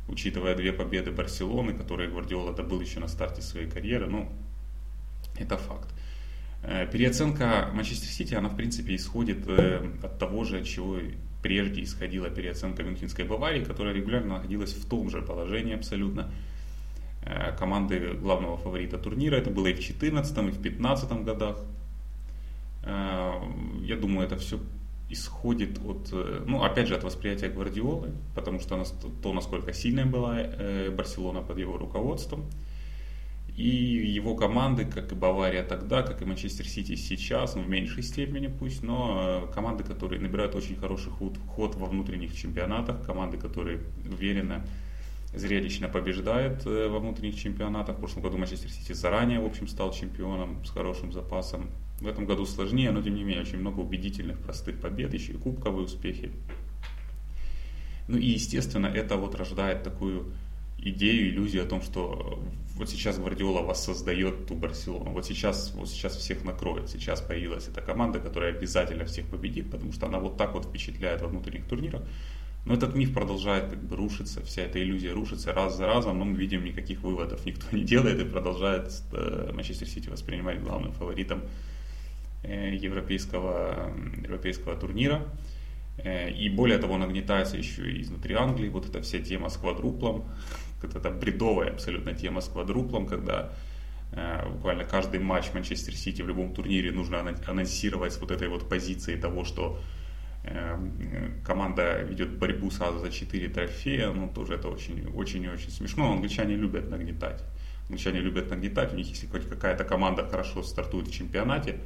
учитывая 0.06 0.54
две 0.54 0.72
победы 0.72 1.10
Барселоны, 1.10 1.74
которые 1.74 2.10
Гвардиола 2.10 2.54
добыл 2.54 2.80
еще 2.80 3.00
на 3.00 3.08
старте 3.08 3.42
своей 3.42 3.68
карьеры, 3.68 4.06
ну, 4.06 4.30
это 5.36 5.56
факт. 5.56 5.88
Э, 6.62 6.86
переоценка 6.86 7.70
Манчестер 7.74 8.08
Сити, 8.08 8.34
она 8.34 8.48
в 8.48 8.56
принципе 8.56 8.94
исходит 8.94 9.46
э, 9.48 9.84
от 10.02 10.18
того 10.18 10.44
же, 10.44 10.64
чего 10.64 10.98
прежде 11.42 11.82
исходила 11.82 12.30
переоценка 12.30 12.84
Мюнхенской 12.84 13.24
Баварии, 13.24 13.64
которая 13.64 13.92
регулярно 13.92 14.36
находилась 14.36 14.72
в 14.72 14.88
том 14.88 15.10
же 15.10 15.20
положении 15.20 15.74
абсолютно 15.74 16.30
э, 17.22 17.56
команды 17.58 18.14
главного 18.14 18.56
фаворита 18.56 18.98
турнира. 18.98 19.34
Это 19.34 19.50
было 19.50 19.66
и 19.66 19.72
в 19.72 19.76
2014, 19.76 20.32
и 20.32 20.40
в 20.40 20.60
2015 20.62 21.24
годах. 21.24 21.58
Э, 22.84 23.32
я 23.82 23.96
думаю, 23.96 24.26
это 24.26 24.36
все 24.36 24.58
исходит 25.08 25.78
от, 25.84 26.08
э, 26.12 26.44
ну, 26.46 26.62
опять 26.62 26.88
же, 26.88 26.94
от 26.94 27.04
восприятия 27.04 27.48
Гвардиолы, 27.48 28.12
потому 28.34 28.60
что 28.60 28.84
то, 29.22 29.32
насколько 29.32 29.72
сильной 29.72 30.04
была 30.04 30.38
Барселона 30.90 31.42
под 31.42 31.58
его 31.58 31.76
руководством– 31.76 32.44
и 33.56 33.68
его 33.68 34.34
команды, 34.34 34.84
как 34.84 35.12
и 35.12 35.14
Бавария 35.14 35.62
тогда, 35.62 36.02
как 36.02 36.20
и 36.22 36.24
Манчестер 36.24 36.66
Сити 36.66 36.96
сейчас, 36.96 37.54
ну 37.54 37.62
в 37.62 37.68
меньшей 37.68 38.02
степени 38.02 38.48
пусть, 38.48 38.82
но 38.82 39.46
э, 39.48 39.52
команды, 39.52 39.84
которые 39.84 40.20
набирают 40.20 40.56
очень 40.56 40.74
хороший 40.74 41.12
ход, 41.12 41.38
ход 41.46 41.76
во 41.76 41.86
внутренних 41.86 42.34
чемпионатах, 42.34 43.06
команды, 43.06 43.38
которые 43.38 43.80
уверенно, 44.10 44.66
зрелищно 45.32 45.88
побеждают 45.88 46.66
э, 46.66 46.88
во 46.88 46.98
внутренних 46.98 47.36
чемпионатах. 47.36 47.96
В 47.96 48.00
прошлом 48.00 48.24
году 48.24 48.38
Манчестер 48.38 48.70
Сити 48.70 48.92
заранее, 48.92 49.38
в 49.38 49.46
общем, 49.46 49.68
стал 49.68 49.92
чемпионом 49.92 50.64
с 50.64 50.70
хорошим 50.70 51.12
запасом. 51.12 51.70
В 52.04 52.06
этом 52.06 52.26
году 52.26 52.44
сложнее, 52.44 52.90
но 52.90 53.00
тем 53.00 53.14
не 53.14 53.24
менее 53.24 53.40
очень 53.40 53.56
много 53.56 53.80
убедительных, 53.80 54.38
простых 54.38 54.78
побед, 54.78 55.14
еще 55.14 55.32
и 55.32 55.36
кубковые 55.38 55.86
успехи. 55.86 56.30
Ну 58.08 58.18
и, 58.18 58.26
естественно, 58.26 58.86
это 58.86 59.16
вот 59.16 59.34
рождает 59.34 59.84
такую 59.84 60.34
идею, 60.76 61.30
иллюзию 61.30 61.64
о 61.64 61.66
том, 61.66 61.80
что 61.80 62.44
вот 62.74 62.90
сейчас 62.90 63.18
Гвардиола 63.18 63.62
вас 63.62 63.82
создает 63.82 64.46
ту 64.46 64.54
Барселону, 64.54 65.12
вот 65.12 65.24
сейчас, 65.24 65.72
вот 65.74 65.88
сейчас 65.88 66.14
всех 66.16 66.44
накроет, 66.44 66.90
сейчас 66.90 67.22
появилась 67.22 67.68
эта 67.68 67.80
команда, 67.80 68.18
которая 68.18 68.54
обязательно 68.54 69.06
всех 69.06 69.26
победит, 69.28 69.70
потому 69.70 69.92
что 69.92 70.04
она 70.04 70.18
вот 70.18 70.36
так 70.36 70.52
вот 70.52 70.66
впечатляет 70.66 71.22
во 71.22 71.28
внутренних 71.28 71.64
турнирах. 71.66 72.02
Но 72.66 72.74
этот 72.74 72.94
миф 72.94 73.14
продолжает 73.14 73.70
как 73.70 73.82
бы 73.82 73.96
рушиться, 73.96 74.42
вся 74.42 74.60
эта 74.60 74.82
иллюзия 74.82 75.12
рушится 75.12 75.54
раз 75.54 75.74
за 75.74 75.86
разом, 75.86 76.18
но 76.18 76.26
мы 76.26 76.36
видим 76.36 76.64
никаких 76.64 77.00
выводов 77.00 77.46
никто 77.46 77.74
не 77.74 77.82
делает 77.82 78.20
и 78.20 78.28
продолжает 78.28 78.92
э, 79.12 79.52
Манчестер 79.54 79.88
Сити 79.88 80.10
воспринимать 80.10 80.60
главным 80.60 80.92
фаворитом 80.92 81.44
европейского, 82.44 83.92
европейского 84.22 84.76
турнира. 84.76 85.22
Э, 85.98 86.30
и 86.30 86.48
более 86.50 86.78
того, 86.78 86.98
нагнетается 86.98 87.56
еще 87.56 87.90
и 87.90 88.02
изнутри 88.02 88.34
Англии 88.34 88.68
вот 88.68 88.88
эта 88.88 89.00
вся 89.02 89.18
тема 89.18 89.48
с 89.48 89.56
квадруплом, 89.56 90.24
вот 90.82 90.94
эта 90.94 91.10
бредовая 91.10 91.70
абсолютно 91.70 92.14
тема 92.14 92.40
с 92.40 92.48
квадруплом, 92.48 93.06
когда 93.06 93.52
буквально 94.48 94.84
каждый 94.84 95.18
матч 95.18 95.46
Манчестер 95.54 95.92
Сити 95.92 96.22
в 96.22 96.28
любом 96.28 96.54
турнире 96.54 96.92
нужно 96.92 97.18
анонсировать 97.48 98.12
с 98.12 98.20
вот 98.20 98.30
этой 98.30 98.46
вот 98.46 98.68
позиции 98.68 99.16
того, 99.16 99.44
что 99.44 99.80
команда 101.44 102.02
ведет 102.02 102.38
борьбу 102.38 102.70
сразу 102.70 103.00
за 103.00 103.10
4 103.10 103.48
трофея, 103.48 104.12
ну 104.12 104.28
тоже 104.28 104.54
это 104.54 104.68
очень, 104.68 105.08
очень 105.08 105.48
очень 105.48 105.70
смешно. 105.70 106.12
Англичане 106.12 106.54
любят 106.54 106.88
нагнетать. 106.90 107.42
Англичане 107.88 108.20
любят 108.20 108.50
нагнетать. 108.50 108.92
У 108.92 108.96
них, 108.96 109.08
если 109.08 109.26
хоть 109.26 109.48
какая-то 109.48 109.84
команда 109.84 110.26
хорошо 110.26 110.62
стартует 110.62 111.08
в 111.08 111.12
чемпионате, 111.12 111.80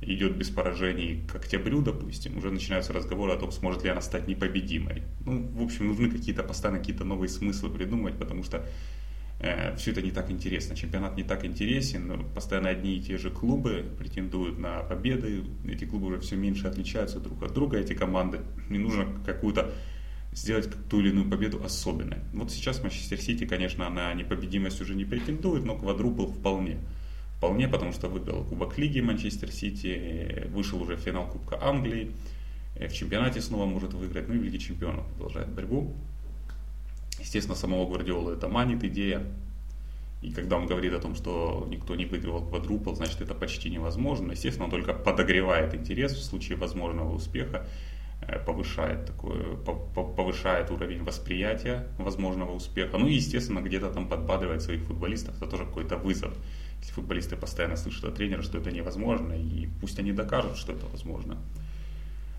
идет 0.00 0.36
без 0.36 0.50
поражений 0.50 1.24
к 1.26 1.36
октябрю, 1.36 1.82
допустим, 1.82 2.36
уже 2.36 2.50
начинаются 2.50 2.92
разговоры 2.92 3.32
о 3.32 3.36
том, 3.36 3.52
сможет 3.52 3.84
ли 3.84 3.90
она 3.90 4.00
стать 4.00 4.28
непобедимой. 4.28 5.02
Ну, 5.24 5.46
в 5.48 5.62
общем, 5.62 5.86
нужны 5.86 6.10
какие-то 6.10 6.42
постоянно 6.42 6.78
какие-то 6.78 7.04
новые 7.04 7.28
смыслы 7.28 7.70
придумывать, 7.70 8.18
потому 8.18 8.42
что 8.42 8.66
Э, 9.40 9.76
все 9.76 9.90
это 9.90 10.00
не 10.00 10.10
так 10.10 10.30
интересно, 10.30 10.76
чемпионат 10.76 11.16
не 11.16 11.22
так 11.22 11.44
интересен, 11.44 12.24
постоянно 12.34 12.70
одни 12.70 12.96
и 12.96 13.00
те 13.00 13.18
же 13.18 13.30
клубы 13.30 13.84
претендуют 13.98 14.58
на 14.58 14.80
победы, 14.80 15.44
эти 15.66 15.84
клубы 15.84 16.06
уже 16.06 16.20
все 16.20 16.36
меньше 16.36 16.66
отличаются 16.66 17.20
друг 17.20 17.42
от 17.42 17.52
друга, 17.52 17.78
эти 17.78 17.94
команды, 17.94 18.40
не 18.70 18.78
нужно 18.78 19.06
какую-то 19.26 19.72
сделать 20.32 20.68
ту 20.88 21.00
или 21.00 21.10
иную 21.10 21.28
победу 21.28 21.62
особенной. 21.62 22.18
Вот 22.32 22.50
сейчас 22.50 22.82
Манчестер 22.82 23.20
Сити, 23.20 23.44
конечно, 23.44 23.88
на 23.90 24.14
непобедимость 24.14 24.80
уже 24.80 24.94
не 24.94 25.04
претендует, 25.04 25.64
но 25.64 25.76
квадрупл 25.76 26.26
вполне. 26.26 26.78
Вполне, 27.44 27.68
потому 27.68 27.92
что 27.92 28.08
выиграл 28.08 28.42
Кубок 28.42 28.78
Лиги 28.78 29.00
Манчестер 29.00 29.52
Сити, 29.52 30.46
вышел 30.48 30.80
уже 30.80 30.96
в 30.96 31.00
финал 31.00 31.26
Кубка 31.26 31.62
Англии, 31.62 32.10
э, 32.74 32.88
в 32.88 32.94
чемпионате 32.94 33.42
снова 33.42 33.66
может 33.66 33.92
выиграть, 33.92 34.28
ну 34.28 34.34
и 34.34 34.38
в 34.38 34.44
Лиге 34.44 34.58
Чемпионов 34.58 35.06
продолжает 35.08 35.50
борьбу. 35.50 35.94
Естественно, 37.20 37.54
самого 37.54 37.86
Гвардиолы 37.86 38.32
это 38.32 38.48
манит 38.48 38.82
идея. 38.84 39.26
И 40.22 40.32
когда 40.32 40.56
он 40.56 40.66
говорит 40.66 40.94
о 40.94 41.00
том, 41.00 41.14
что 41.14 41.66
никто 41.68 41.94
не 41.96 42.06
выигрывал 42.06 42.46
квадрупл, 42.46 42.94
значит 42.94 43.20
это 43.20 43.34
почти 43.34 43.68
невозможно. 43.68 44.32
Естественно, 44.32 44.64
он 44.64 44.70
только 44.70 44.94
подогревает 44.94 45.74
интерес 45.74 46.14
в 46.14 46.24
случае 46.24 46.56
возможного 46.56 47.14
успеха, 47.14 47.66
э, 48.22 48.38
повышает, 48.38 49.04
такое, 49.04 49.54
повышает 50.16 50.70
уровень 50.70 51.04
восприятия 51.04 51.88
возможного 51.98 52.54
успеха. 52.54 52.96
Ну 52.96 53.06
и, 53.06 53.12
естественно, 53.12 53.60
где-то 53.60 53.90
там 53.90 54.08
подбадривает 54.08 54.62
своих 54.62 54.84
футболистов. 54.84 55.36
Это 55.36 55.46
тоже 55.46 55.66
какой-то 55.66 55.98
вызов. 55.98 56.34
Футболисты 56.92 57.36
постоянно 57.36 57.76
слышат 57.76 58.04
от 58.04 58.14
тренера, 58.14 58.42
что 58.42 58.58
это 58.58 58.70
невозможно, 58.70 59.32
и 59.32 59.68
пусть 59.80 59.98
они 59.98 60.12
докажут, 60.12 60.56
что 60.56 60.72
это 60.72 60.86
возможно. 60.86 61.38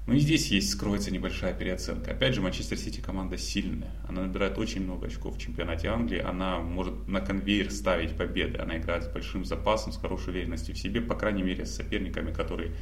Ну 0.08 0.14
и 0.14 0.20
здесь 0.20 0.52
есть, 0.52 0.70
скроется 0.70 1.10
небольшая 1.10 1.54
переоценка. 1.54 2.12
Опять 2.12 2.36
же, 2.36 2.42
Манчестер 2.42 2.78
Сити 2.78 3.02
команда 3.02 3.40
сильная. 3.40 3.92
Она 4.08 4.22
набирает 4.22 4.58
очень 4.60 4.84
много 4.84 5.08
очков 5.08 5.36
в 5.36 5.40
чемпионате 5.40 5.88
Англии. 5.88 6.20
Она 6.20 6.60
может 6.60 7.08
на 7.08 7.22
конвейер 7.22 7.72
ставить 7.72 8.16
победы. 8.16 8.60
Она 8.60 8.78
играет 8.78 9.04
с 9.04 9.08
большим 9.08 9.46
запасом, 9.46 9.94
с 9.94 9.98
хорошей 9.98 10.30
уверенностью 10.30 10.76
в 10.76 10.78
себе, 10.78 11.02
по 11.02 11.16
крайней 11.16 11.42
мере, 11.42 11.66
с 11.66 11.76
соперниками, 11.76 12.32
которые 12.32 12.74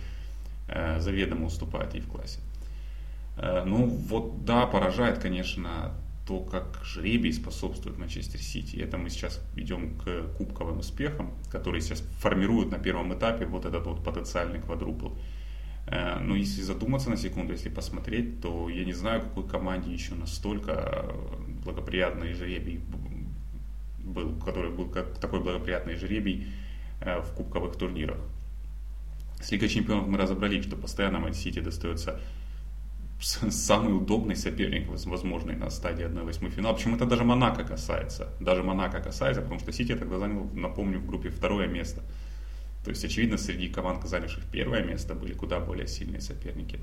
э, 0.67 0.99
заведомо 0.99 1.45
уступают 1.45 1.93
ей 1.93 2.01
в 2.01 2.07
классе. 2.07 2.41
Э, 3.37 3.63
ну 3.65 3.85
вот 3.85 4.43
да, 4.43 4.65
поражает, 4.65 5.19
конечно, 5.19 5.93
то, 6.25 6.39
как 6.39 6.79
жребий 6.83 7.33
способствует 7.33 7.97
Манчестер 7.97 8.39
Сити. 8.39 8.77
Это 8.77 8.97
мы 8.97 9.09
сейчас 9.09 9.41
идем 9.55 9.97
к 9.97 10.35
кубковым 10.37 10.79
успехам, 10.79 11.33
которые 11.51 11.81
сейчас 11.81 12.01
формируют 12.19 12.71
на 12.71 12.79
первом 12.79 13.13
этапе 13.13 13.45
вот 13.45 13.65
этот 13.65 13.85
вот 13.85 14.03
потенциальный 14.03 14.61
квадрупл. 14.61 15.09
Э, 15.87 16.19
но 16.19 16.35
если 16.35 16.61
задуматься 16.61 17.09
на 17.09 17.17
секунду, 17.17 17.51
если 17.51 17.69
посмотреть, 17.69 18.41
то 18.41 18.69
я 18.69 18.85
не 18.85 18.93
знаю, 18.93 19.21
какой 19.21 19.47
команде 19.47 19.91
еще 19.91 20.15
настолько 20.15 21.13
благоприятный 21.63 22.33
жребий 22.33 22.81
был, 23.99 24.35
который 24.39 24.71
был 24.71 24.89
как 24.89 25.17
такой 25.19 25.41
благоприятный 25.41 25.95
жребий 25.95 26.47
э, 27.01 27.19
в 27.21 27.33
кубковых 27.33 27.75
турнирах. 27.75 28.17
С 29.41 29.51
Лигой 29.51 29.67
Чемпионов 29.67 30.07
мы 30.07 30.17
разобрались, 30.17 30.63
что 30.63 30.77
постоянно 30.77 31.19
Ман 31.19 31.33
Сити 31.33 31.59
достается 31.59 32.21
самый 33.49 33.95
удобный 33.95 34.35
соперник, 34.35 34.87
возможный 34.87 35.55
на 35.55 35.69
стадии 35.69 36.05
1-8 36.05 36.49
финала. 36.49 36.73
Почему 36.73 36.95
это 36.95 37.05
даже 37.05 37.23
Монако 37.23 37.63
касается. 37.63 38.29
Даже 38.39 38.63
Монако 38.63 38.99
касается, 38.99 39.41
потому 39.41 39.59
что 39.59 39.71
Сити 39.71 39.95
тогда 39.95 40.19
занял, 40.19 40.49
напомню, 40.53 40.99
в 40.99 41.05
группе 41.05 41.29
второе 41.29 41.67
место. 41.67 42.01
То 42.83 42.89
есть, 42.89 43.05
очевидно, 43.05 43.37
среди 43.37 43.69
команд, 43.69 44.03
занявших 44.03 44.43
первое 44.51 44.83
место, 44.83 45.15
были 45.15 45.33
куда 45.33 45.59
более 45.59 45.87
сильные 45.87 46.19
соперники. 46.19 46.79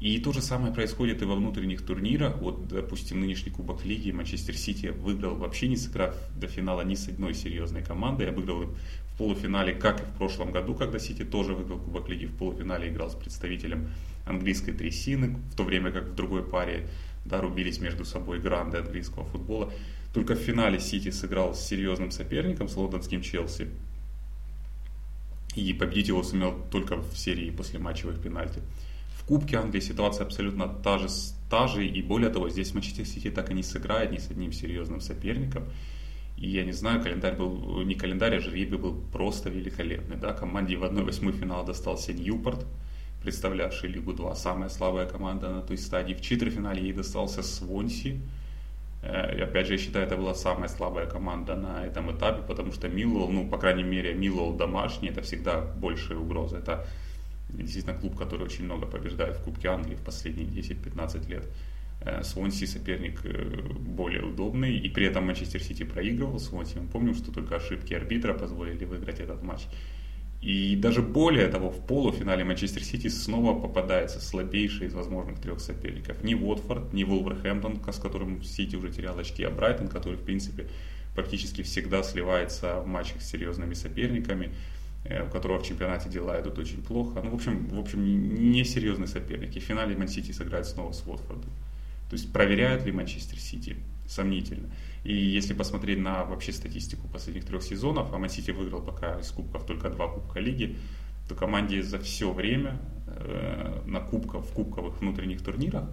И 0.00 0.18
то 0.18 0.32
же 0.32 0.40
самое 0.40 0.72
происходит 0.72 1.20
и 1.20 1.26
во 1.26 1.34
внутренних 1.34 1.84
турнирах. 1.84 2.38
Вот, 2.38 2.66
допустим, 2.68 3.20
нынешний 3.20 3.52
Кубок 3.52 3.84
Лиги 3.84 4.10
Манчестер 4.10 4.56
Сити 4.56 4.86
выиграл 4.86 5.34
вообще 5.34 5.68
не 5.68 5.76
сыграв 5.76 6.16
до 6.34 6.46
финала 6.48 6.80
ни 6.80 6.94
с 6.94 7.06
одной 7.08 7.34
серьезной 7.34 7.82
командой. 7.82 8.26
Я 8.26 8.32
выиграл 8.32 8.64
в 8.64 9.18
полуфинале, 9.18 9.74
как 9.74 10.00
и 10.00 10.04
в 10.04 10.16
прошлом 10.16 10.52
году, 10.52 10.74
когда 10.74 10.98
Сити 10.98 11.22
тоже 11.22 11.52
выиграл 11.52 11.78
Кубок 11.78 12.08
Лиги. 12.08 12.24
В 12.24 12.34
полуфинале 12.34 12.88
играл 12.88 13.10
с 13.10 13.14
представителем 13.14 13.90
английской 14.24 14.72
трясины, 14.72 15.36
в 15.52 15.56
то 15.56 15.64
время 15.64 15.92
как 15.92 16.04
в 16.04 16.14
другой 16.14 16.44
паре 16.44 16.88
да, 17.26 17.42
рубились 17.42 17.78
между 17.78 18.06
собой 18.06 18.40
гранды 18.40 18.78
английского 18.78 19.26
футбола. 19.26 19.70
Только 20.14 20.34
в 20.34 20.38
финале 20.38 20.80
Сити 20.80 21.10
сыграл 21.10 21.54
с 21.54 21.60
серьезным 21.60 22.10
соперником, 22.10 22.70
с 22.70 22.76
лондонским 22.76 23.20
Челси. 23.20 23.68
И 25.56 25.74
победить 25.74 26.08
его 26.08 26.22
сумел 26.22 26.58
только 26.70 26.96
в 26.96 27.18
серии 27.18 27.50
после 27.50 27.78
матчевых 27.78 28.18
пенальти. 28.18 28.62
Кубке 29.30 29.58
Англии 29.58 29.80
ситуация 29.80 30.26
абсолютно 30.26 30.66
та 30.68 30.98
же, 30.98 31.06
та 31.48 31.66
же. 31.68 31.86
И 31.86 32.02
более 32.02 32.30
того, 32.30 32.50
здесь 32.50 32.74
Манчестер 32.74 33.06
Сити 33.06 33.30
так 33.30 33.50
и 33.50 33.54
не 33.54 33.62
сыграет 33.62 34.10
ни 34.12 34.18
с 34.18 34.30
одним 34.30 34.52
серьезным 34.52 35.00
соперником. 35.00 35.62
И 36.36 36.50
я 36.50 36.64
не 36.64 36.72
знаю, 36.72 37.00
календарь 37.00 37.36
был, 37.36 37.82
не 37.82 37.94
календарь, 37.94 38.36
а 38.36 38.40
жребий 38.40 38.76
был 38.78 39.00
просто 39.12 39.48
великолепный. 39.48 40.16
Да? 40.16 40.32
Команде 40.32 40.76
в 40.76 40.82
1-8 40.82 41.32
финала 41.32 41.64
достался 41.64 42.12
Ньюпорт, 42.12 42.66
представлявший 43.22 43.90
Лигу 43.90 44.12
2, 44.12 44.34
самая 44.34 44.68
слабая 44.68 45.06
команда 45.06 45.48
на 45.48 45.62
той 45.62 45.78
стадии. 45.78 46.14
В 46.14 46.20
четвертьфинале 46.20 46.82
ей 46.82 46.92
достался 46.92 47.42
Свонси, 47.42 48.20
Э, 49.02 49.36
и 49.36 49.40
опять 49.40 49.66
же, 49.66 49.74
я 49.74 49.78
считаю, 49.78 50.06
это 50.06 50.16
была 50.16 50.34
самая 50.34 50.68
слабая 50.68 51.06
команда 51.06 51.56
на 51.56 51.84
этом 51.86 52.10
этапе, 52.10 52.42
потому 52.46 52.72
что 52.72 52.88
Миллуэлл, 52.88 53.28
ну, 53.28 53.48
по 53.48 53.58
крайней 53.58 53.82
мере, 53.82 54.14
Миллуэлл 54.14 54.54
домашний, 54.54 55.08
это 55.08 55.22
всегда 55.22 55.60
большая 55.60 56.18
угроза. 56.18 56.58
Это 56.58 56.86
действительно 57.52 57.96
клуб, 57.96 58.16
который 58.16 58.42
очень 58.42 58.64
много 58.64 58.86
побеждает 58.86 59.36
в 59.36 59.42
Кубке 59.42 59.68
Англии 59.68 59.94
в 59.94 60.02
последние 60.02 60.46
10-15 60.48 61.28
лет. 61.28 61.44
Э, 62.02 62.22
Свонси 62.22 62.66
соперник 62.66 63.20
э, 63.24 63.62
более 63.78 64.22
удобный, 64.22 64.78
и 64.78 64.88
при 64.88 65.06
этом 65.06 65.26
Манчестер 65.26 65.62
Сити 65.62 65.82
проигрывал 65.82 66.38
Свонси. 66.38 66.78
Мы 66.78 66.88
помним, 66.88 67.14
что 67.14 67.32
только 67.32 67.56
ошибки 67.56 67.92
арбитра 67.92 68.32
позволили 68.32 68.84
выиграть 68.84 69.20
этот 69.20 69.42
матч. 69.42 69.62
И 70.40 70.74
даже 70.76 71.02
более 71.02 71.48
того, 71.48 71.70
в 71.70 71.86
полуфинале 71.86 72.44
Манчестер 72.44 72.82
Сити 72.82 73.08
снова 73.08 73.60
попадается 73.60 74.20
слабейший 74.20 74.86
из 74.86 74.94
возможных 74.94 75.38
трех 75.38 75.60
соперников. 75.60 76.24
Не 76.24 76.34
Уотфорд, 76.34 76.94
не 76.94 77.04
Вулверхэмптон, 77.04 77.82
с 77.92 77.98
которым 77.98 78.42
Сити 78.42 78.76
уже 78.76 78.90
терял 78.90 79.18
очки, 79.18 79.44
а 79.44 79.50
Брайтон, 79.50 79.88
который, 79.88 80.16
в 80.16 80.22
принципе, 80.22 80.68
практически 81.14 81.60
всегда 81.60 82.02
сливается 82.02 82.80
в 82.80 82.86
матчах 82.86 83.20
с 83.20 83.28
серьезными 83.28 83.74
соперниками, 83.74 84.46
э, 84.46 84.79
у 85.04 85.30
которого 85.30 85.58
в 85.58 85.66
чемпионате 85.66 86.08
дела 86.08 86.40
идут 86.40 86.58
очень 86.58 86.82
плохо. 86.82 87.20
Ну, 87.22 87.30
в 87.30 87.34
общем, 87.34 87.68
в 87.68 87.78
общем 87.78 88.04
не 88.52 88.64
серьезный 88.64 89.08
соперник. 89.08 89.56
И 89.56 89.60
в 89.60 89.62
финале 89.62 89.96
Ман 89.96 90.08
Сити 90.08 90.32
сыграет 90.32 90.66
снова 90.66 90.92
с 90.92 91.02
Уотфордом. 91.06 91.50
То 92.10 92.16
есть 92.16 92.32
проверяют 92.32 92.84
ли 92.84 92.92
Манчестер 92.92 93.38
Сити? 93.38 93.76
Сомнительно. 94.06 94.68
И 95.04 95.14
если 95.14 95.54
посмотреть 95.54 95.98
на 95.98 96.24
вообще 96.24 96.52
статистику 96.52 97.06
последних 97.08 97.44
трех 97.44 97.62
сезонов, 97.62 98.12
а 98.12 98.18
Ман 98.18 98.28
Сити 98.28 98.50
выиграл 98.50 98.82
пока 98.82 99.20
из 99.20 99.30
кубков 99.30 99.64
только 99.64 99.88
два 99.88 100.08
кубка 100.08 100.40
лиги, 100.40 100.76
то 101.28 101.36
команде 101.36 101.82
за 101.82 102.00
все 102.00 102.32
время 102.32 102.80
э, 103.06 103.82
на 103.86 104.00
кубках, 104.00 104.44
в 104.44 104.52
кубковых 104.52 105.00
внутренних 105.00 105.42
турнирах 105.42 105.84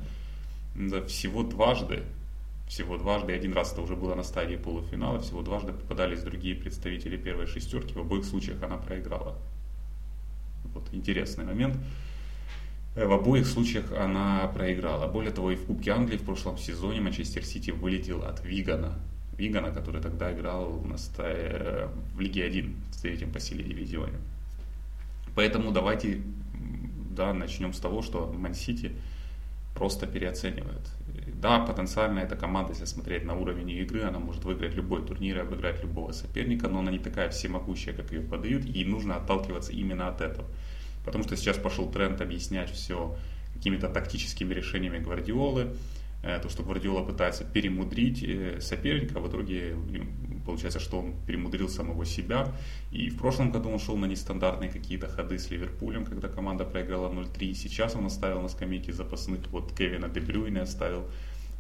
да, 0.76 1.06
всего 1.06 1.44
дважды, 1.44 2.04
всего 2.68 2.98
дважды, 2.98 3.34
один 3.34 3.54
раз 3.54 3.74
это 3.74 3.82
уже 3.82 3.96
было 3.96 4.14
на 4.16 4.24
стадии 4.24 4.56
полуфинала, 4.56 5.20
всего 5.20 5.42
дважды 5.42 5.72
попадались 5.74 6.22
другие 6.22 6.56
представители 6.56 7.18
первой 7.18 7.48
шестерки, 7.48 7.94
в 7.94 8.00
обоих 8.00 8.26
случаях 8.26 8.62
она 8.62 8.78
проиграла. 8.78 9.38
Вот 10.74 10.88
интересный 10.92 11.46
момент. 11.46 11.78
В 12.96 13.12
обоих 13.12 13.46
случаях 13.46 13.92
она 13.92 14.48
проиграла. 14.48 15.08
Более 15.08 15.32
того, 15.32 15.52
и 15.52 15.56
в 15.56 15.66
Кубке 15.66 15.92
Англии 15.92 16.18
в 16.18 16.24
прошлом 16.24 16.58
сезоне 16.58 17.00
Манчестер 17.00 17.46
Сити 17.46 17.72
вылетел 17.72 18.24
от 18.24 18.44
Вигана. 18.44 19.00
Вигана, 19.38 19.72
который 19.72 20.02
тогда 20.02 20.34
играл 20.34 20.82
на 20.82 20.98
стае, 20.98 21.90
в 22.16 22.20
Лиге 22.20 22.44
1 22.44 22.76
в 22.92 23.02
третьем 23.02 23.32
по 23.32 23.40
силе 23.40 23.64
дивизионе. 23.64 24.18
Поэтому 25.36 25.72
давайте 25.72 26.24
да, 27.12 27.34
начнем 27.34 27.74
с 27.74 27.80
того, 27.80 28.02
что 28.02 28.34
Ман 28.36 28.56
Сити 28.56 28.94
просто 29.78 30.08
переоценивает. 30.08 30.90
Да, 31.36 31.60
потенциально 31.60 32.20
эта 32.20 32.36
команда, 32.36 32.74
если 32.74 32.86
смотреть 32.86 33.24
на 33.26 33.36
уровень 33.36 33.70
игры, 33.70 34.02
она 34.02 34.18
может 34.18 34.44
выиграть 34.44 34.74
любой 34.74 35.06
турнир 35.06 35.38
и 35.38 35.42
обыграть 35.42 35.84
любого 35.84 36.12
соперника, 36.12 36.68
но 36.68 36.80
она 36.80 36.92
не 36.92 36.98
такая 36.98 37.30
всемогущая, 37.30 37.94
как 37.94 38.12
ее 38.12 38.22
подают, 38.22 38.66
и 38.66 38.86
нужно 38.86 39.18
отталкиваться 39.18 39.72
именно 39.72 40.08
от 40.08 40.22
этого. 40.22 40.48
Потому 41.06 41.24
что 41.24 41.38
сейчас 41.38 41.58
пошел 41.58 41.92
тренд 41.92 42.22
объяснять 42.22 42.72
все 42.72 43.16
какими-то 43.54 43.88
тактическими 43.88 44.54
решениями 44.56 44.98
Гвардиолы, 44.98 45.76
то, 46.42 46.50
что 46.50 46.64
Гвардиола 46.64 47.04
пытается 47.04 47.46
перемудрить 47.46 48.24
э, 48.24 48.60
соперника, 48.60 49.20
в 49.20 49.30
итоге 49.30 49.76
получается, 50.46 50.80
что 50.80 51.00
он 51.00 51.14
перемудрил 51.26 51.70
самого 51.70 52.06
себя. 52.06 52.54
И 52.92 53.10
в 53.10 53.18
прошлом 53.18 53.52
году 53.52 53.70
он 53.70 53.80
шел 53.80 53.98
на 53.98 54.06
нестандартные 54.06 54.70
какие-то 54.70 55.08
ходы 55.08 55.38
с 55.38 55.52
Ливерпулем, 55.52 56.06
когда 56.06 56.30
команда 56.30 56.64
проиграла 56.66 57.10
0-3. 57.10 57.54
Сейчас 57.54 57.96
он 57.96 58.06
оставил 58.06 58.42
на 58.42 58.48
скамейке 58.48 58.94
запасных, 58.94 59.48
вот 59.52 59.74
Кевина 59.78 60.08
Дебрюйна 60.08 60.62
оставил, 60.62 61.06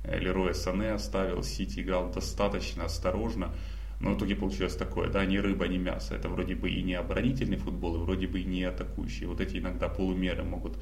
э, 0.03 0.19
Лероя 0.19 0.53
Сане 0.53 0.91
оставил, 0.91 1.43
Сити 1.43 1.81
играл 1.81 2.11
достаточно 2.11 2.85
осторожно. 2.85 3.53
Но 3.99 4.13
в 4.13 4.17
итоге 4.17 4.35
получилось 4.35 4.75
такое, 4.75 5.09
да, 5.09 5.25
ни 5.25 5.37
рыба, 5.37 5.67
ни 5.67 5.77
мясо. 5.77 6.15
Это 6.15 6.29
вроде 6.29 6.55
бы 6.55 6.69
и 6.69 6.83
не 6.83 6.93
оборонительный 6.93 7.57
футбол, 7.57 7.95
и 7.95 7.99
вроде 7.99 8.27
бы 8.27 8.39
и 8.39 8.45
не 8.45 8.63
атакующий. 8.63 9.25
Вот 9.25 9.41
эти 9.41 9.57
иногда 9.57 9.89
полумеры 9.89 10.43
могут 10.43 10.77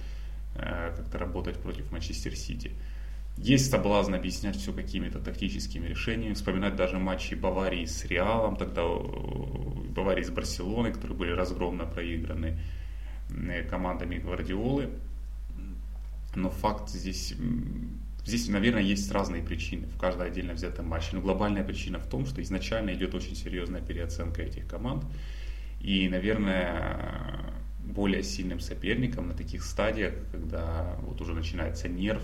э, 0.55 0.93
как-то 0.95 1.17
работать 1.17 1.57
против 1.57 1.91
Манчестер 1.91 2.35
Сити. 2.35 2.71
Есть 3.37 3.69
соблазн 3.69 4.13
объяснять 4.13 4.55
все 4.55 4.71
какими-то 4.71 5.19
тактическими 5.19 5.87
решениями, 5.87 6.33
вспоминать 6.33 6.75
даже 6.75 6.99
матчи 6.99 7.35
Баварии 7.35 7.85
с 7.85 8.05
Реалом, 8.05 8.55
тогда 8.55 8.83
Баварии 8.85 10.23
с 10.23 10.29
Барселоной, 10.29 10.93
которые 10.93 11.17
были 11.17 11.31
разгромно 11.31 11.85
проиграны 11.85 12.57
э, 13.29 13.63
командами 13.63 14.17
Гвардиолы. 14.17 14.89
Но 16.33 16.49
факт 16.49 16.89
здесь, 16.89 17.33
здесь, 18.25 18.47
наверное, 18.49 18.81
есть 18.81 19.11
разные 19.11 19.43
причины 19.43 19.87
в 19.87 19.97
каждой 19.97 20.27
отдельно 20.27 20.53
взятом 20.53 20.87
матче. 20.87 21.09
Но 21.13 21.21
глобальная 21.21 21.63
причина 21.63 21.99
в 21.99 22.07
том, 22.07 22.25
что 22.25 22.41
изначально 22.41 22.93
идет 22.93 23.15
очень 23.15 23.35
серьезная 23.35 23.81
переоценка 23.81 24.43
этих 24.43 24.65
команд. 24.67 25.05
И, 25.81 26.07
наверное, 26.09 27.53
более 27.83 28.23
сильным 28.23 28.59
соперником 28.59 29.27
на 29.27 29.33
таких 29.33 29.63
стадиях, 29.63 30.13
когда 30.31 30.95
вот 31.01 31.21
уже 31.21 31.33
начинается 31.33 31.87
нерв, 31.87 32.23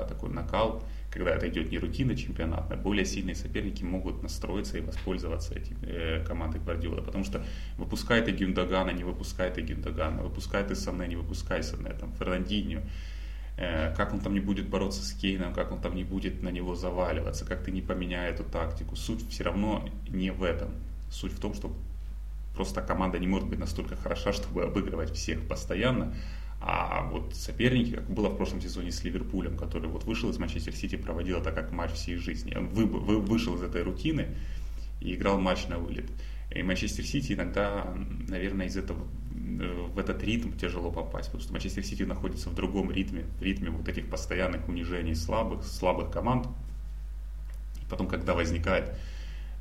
да, 0.00 0.06
такой 0.06 0.30
накал, 0.30 0.82
когда 1.10 1.30
это 1.30 1.48
идет 1.48 1.70
не 1.70 1.78
рутина 1.78 2.16
чемпионатная, 2.16 2.76
более 2.76 3.04
сильные 3.04 3.34
соперники 3.34 3.82
могут 3.82 4.22
настроиться 4.22 4.78
и 4.78 4.80
воспользоваться 4.80 5.54
этим 5.54 5.76
э, 5.82 6.24
командой 6.24 6.60
Гвардиола, 6.60 7.00
потому 7.00 7.24
что 7.24 7.42
выпускает 7.76 8.28
и 8.28 8.32
Гюндагана, 8.32 8.90
не 8.90 9.04
выпускает 9.04 9.58
и 9.58 9.62
Гюндагана, 9.62 10.22
выпускает 10.22 10.70
и 10.70 10.74
Сане, 10.74 11.08
не 11.08 11.16
выпускает 11.16 11.64
Сане, 11.64 11.90
там, 11.98 12.12
Фернандинho, 12.18 12.82
э, 13.56 13.94
как 13.96 14.12
он 14.12 14.20
там 14.20 14.34
не 14.34 14.40
будет 14.40 14.68
бороться 14.68 15.02
с 15.02 15.12
Кейном, 15.12 15.54
как 15.54 15.72
он 15.72 15.80
там 15.80 15.94
не 15.94 16.04
будет 16.04 16.42
на 16.42 16.50
него 16.50 16.74
заваливаться, 16.74 17.44
как 17.46 17.64
ты 17.64 17.70
не 17.70 17.82
поменяй 17.82 18.30
эту 18.30 18.44
тактику. 18.44 18.96
Суть 18.96 19.28
все 19.30 19.44
равно 19.44 19.88
не 20.08 20.30
в 20.30 20.42
этом. 20.42 20.70
Суть 21.10 21.32
в 21.32 21.40
том, 21.40 21.54
что 21.54 21.72
просто 22.54 22.82
команда 22.82 23.18
не 23.18 23.26
может 23.26 23.48
быть 23.48 23.58
настолько 23.58 23.96
хороша, 23.96 24.32
чтобы 24.32 24.64
обыгрывать 24.64 25.12
всех 25.14 25.46
постоянно, 25.48 26.14
а 26.60 27.04
вот 27.04 27.34
соперники, 27.34 27.94
как 27.94 28.10
было 28.10 28.28
в 28.28 28.36
прошлом 28.36 28.60
сезоне 28.60 28.90
с 28.90 29.04
Ливерпулем, 29.04 29.56
который 29.56 29.88
вот 29.88 30.04
вышел 30.04 30.28
из 30.30 30.38
Манчестер 30.38 30.74
Сити, 30.74 30.96
проводил 30.96 31.38
это 31.38 31.52
как 31.52 31.70
матч 31.70 31.92
всей 31.92 32.16
жизни. 32.16 32.54
Он 32.54 32.68
вы, 32.68 32.86
вы, 32.86 33.20
вышел 33.20 33.54
из 33.54 33.62
этой 33.62 33.82
рутины 33.82 34.34
и 35.00 35.14
играл 35.14 35.38
матч 35.38 35.68
на 35.68 35.78
вылет. 35.78 36.10
И 36.50 36.62
Манчестер 36.62 37.04
Сити 37.04 37.34
иногда, 37.34 37.94
наверное, 38.28 38.66
из 38.66 38.76
этого 38.76 39.06
в 39.38 39.98
этот 39.98 40.22
ритм 40.22 40.52
тяжело 40.52 40.90
попасть, 40.90 41.28
потому 41.28 41.42
что 41.42 41.52
Манчестер 41.52 41.84
Сити 41.84 42.02
находится 42.02 42.50
в 42.50 42.54
другом 42.54 42.90
ритме, 42.90 43.24
в 43.38 43.42
ритме 43.42 43.70
вот 43.70 43.88
этих 43.88 44.08
постоянных 44.08 44.68
унижений 44.68 45.14
слабых, 45.14 45.64
слабых 45.64 46.10
команд. 46.10 46.46
И 47.80 47.88
потом, 47.88 48.08
когда 48.08 48.34
возникает 48.34 48.94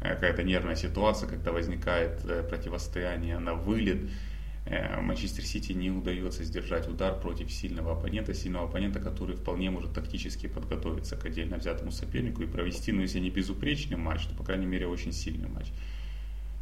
э, 0.02 0.14
какая-то 0.14 0.44
нервная 0.44 0.76
ситуация, 0.76 1.30
когда 1.30 1.52
возникает 1.52 2.24
э, 2.26 2.44
противостояние 2.44 3.40
на 3.40 3.54
вылет, 3.54 4.10
Манчестер 5.02 5.46
Сити 5.46 5.72
не 5.72 5.92
удается 5.92 6.44
сдержать 6.44 6.88
удар 6.88 7.20
против 7.20 7.52
сильного 7.52 7.94
оппонента, 7.94 8.34
сильного 8.34 8.66
оппонента, 8.66 9.00
который 9.00 9.36
вполне 9.36 9.70
может 9.70 9.94
тактически 9.94 10.48
подготовиться 10.48 11.16
к 11.16 11.26
отдельно 11.26 11.58
взятому 11.58 11.92
сопернику 11.92 12.44
и 12.44 12.48
провести, 12.48 12.92
ну 12.92 13.02
если 13.02 13.20
не 13.20 13.30
безупречный 13.30 13.98
матч, 13.98 14.26
то 14.26 14.36
по 14.36 14.44
крайней 14.44 14.66
мере 14.66 14.88
очень 14.88 15.14
сильный 15.14 15.48
матч. 15.48 15.68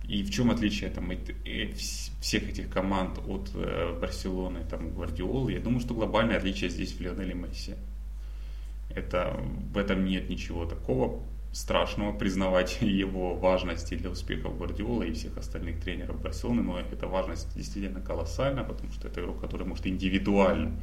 И 0.08 0.24
в 0.24 0.30
чем 0.30 0.52
отличие 0.52 0.92
там, 0.92 1.10
э, 1.10 1.74
всех 2.22 2.48
этих 2.48 2.70
команд 2.70 3.20
от 3.28 3.50
э, 3.56 3.98
Барселоны, 4.00 4.64
там, 4.70 4.94
Гвардиолы? 4.94 5.54
Я 5.54 5.60
думаю, 5.60 5.80
что 5.80 5.96
глобальное 5.96 6.38
отличие 6.38 6.70
здесь 6.70 6.94
в 6.94 7.02
Лионеле 7.02 7.34
Месси. 7.34 7.74
Это, 8.92 9.44
в 9.74 9.78
этом 9.78 10.06
нет 10.06 10.30
ничего 10.30 10.66
такого 10.66 11.24
страшного 11.56 12.12
признавать 12.12 12.80
его 12.82 13.34
важности 13.36 13.96
для 13.96 14.10
успехов 14.10 14.58
Гвардиола 14.58 15.04
и 15.04 15.14
всех 15.14 15.38
остальных 15.38 15.80
тренеров 15.80 16.22
Барселоны, 16.22 16.62
но 16.62 16.80
эта 16.80 17.08
важность 17.08 17.48
действительно 17.56 18.02
колоссальна, 18.02 18.64
потому 18.66 18.92
что 18.92 19.08
это 19.08 19.22
игрок, 19.22 19.40
который 19.40 19.66
может 19.66 19.88
индивидуально 19.88 20.74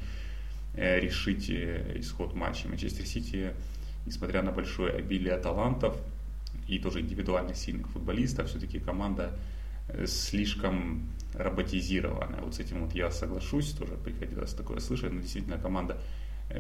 э, 0.74 0.98
решить 0.98 1.50
э, 1.50 1.96
исход 1.96 2.34
матча. 2.34 2.68
Манчестер 2.68 3.04
Сити, 3.04 3.52
несмотря 4.06 4.42
на 4.42 4.50
большое 4.50 4.94
обилие 4.94 5.36
талантов 5.36 5.94
и 6.66 6.78
тоже 6.78 7.00
индивидуально 7.00 7.54
сильных 7.54 7.88
футболистов, 7.88 8.48
все-таки 8.48 8.78
команда 8.78 9.38
э, 9.88 10.06
слишком 10.06 11.06
роботизированная. 11.34 12.40
Вот 12.40 12.54
с 12.54 12.60
этим 12.60 12.82
вот 12.82 12.94
я 12.94 13.10
соглашусь, 13.10 13.72
тоже 13.72 13.92
приходилось 14.02 14.54
такое 14.54 14.80
слышать, 14.80 15.12
но 15.12 15.20
действительно 15.20 15.58
команда 15.58 15.98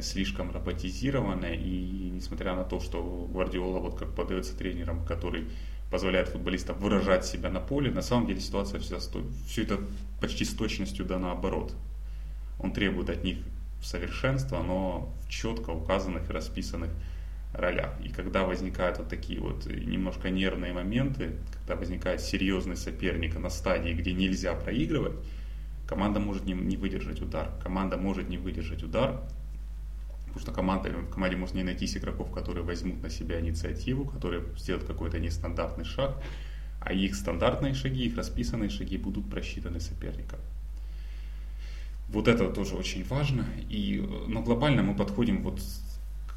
слишком 0.00 0.50
роботизировано, 0.50 1.46
и 1.46 2.10
несмотря 2.10 2.54
на 2.54 2.64
то, 2.64 2.80
что 2.80 3.28
Гвардиола 3.32 3.78
вот 3.78 3.98
как 3.98 4.14
подается 4.14 4.56
тренером, 4.56 5.04
который 5.04 5.48
позволяет 5.90 6.28
футболистам 6.28 6.78
выражать 6.78 7.26
себя 7.26 7.50
на 7.50 7.60
поле, 7.60 7.90
на 7.90 8.00
самом 8.00 8.26
деле 8.26 8.40
ситуация 8.40 8.80
вся, 8.80 8.98
все 8.98 9.62
это 9.62 9.78
почти 10.20 10.44
с 10.44 10.54
точностью 10.54 11.04
да 11.04 11.18
наоборот. 11.18 11.74
Он 12.58 12.72
требует 12.72 13.10
от 13.10 13.24
них 13.24 13.38
совершенства, 13.82 14.62
но 14.62 15.12
в 15.26 15.28
четко 15.28 15.70
указанных 15.70 16.30
и 16.30 16.32
расписанных 16.32 16.90
ролях. 17.52 17.92
И 18.02 18.08
когда 18.08 18.44
возникают 18.44 18.98
вот 18.98 19.08
такие 19.08 19.40
вот 19.40 19.66
немножко 19.66 20.30
нервные 20.30 20.72
моменты, 20.72 21.32
когда 21.58 21.76
возникает 21.76 22.20
серьезный 22.20 22.76
соперник 22.76 23.38
на 23.38 23.50
стадии, 23.50 23.92
где 23.92 24.12
нельзя 24.14 24.54
проигрывать, 24.54 25.16
команда 25.86 26.20
может 26.20 26.46
не, 26.46 26.54
не 26.54 26.76
выдержать 26.76 27.20
удар. 27.20 27.50
Команда 27.62 27.98
может 27.98 28.28
не 28.28 28.38
выдержать 28.38 28.82
удар, 28.82 29.20
Потому 30.32 30.40
что 30.40 30.52
команда, 30.52 30.90
команде 31.12 31.36
может 31.36 31.54
не 31.54 31.62
найтись 31.62 31.96
игроков, 31.96 32.30
которые 32.30 32.64
возьмут 32.64 33.02
на 33.02 33.10
себя 33.10 33.38
инициативу, 33.38 34.06
которые 34.06 34.42
сделают 34.56 34.86
какой-то 34.86 35.18
нестандартный 35.18 35.84
шаг, 35.84 36.22
а 36.80 36.94
их 36.94 37.14
стандартные 37.14 37.74
шаги, 37.74 38.06
их 38.06 38.16
расписанные 38.16 38.70
шаги 38.70 38.96
будут 38.96 39.28
просчитаны 39.28 39.78
соперником. 39.78 40.40
Вот 42.08 42.28
это 42.28 42.48
тоже 42.48 42.76
очень 42.76 43.04
важно. 43.04 43.44
И, 43.68 44.02
но 44.26 44.42
глобально 44.42 44.82
мы 44.82 44.94
подходим 44.94 45.42
вот 45.42 45.60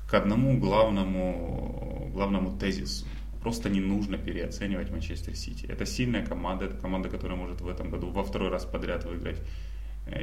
к 0.09 0.13
одному 0.13 0.59
главному, 0.59 2.09
главному 2.13 2.57
тезису. 2.57 3.05
Просто 3.41 3.69
не 3.69 3.79
нужно 3.79 4.17
переоценивать 4.17 4.91
Манчестер 4.91 5.35
Сити. 5.35 5.65
Это 5.67 5.85
сильная 5.85 6.25
команда, 6.25 6.65
это 6.65 6.77
команда, 6.77 7.09
которая 7.09 7.37
может 7.37 7.61
в 7.61 7.67
этом 7.67 7.89
году 7.89 8.09
во 8.09 8.23
второй 8.23 8.49
раз 8.49 8.65
подряд 8.65 9.05
выиграть 9.05 9.41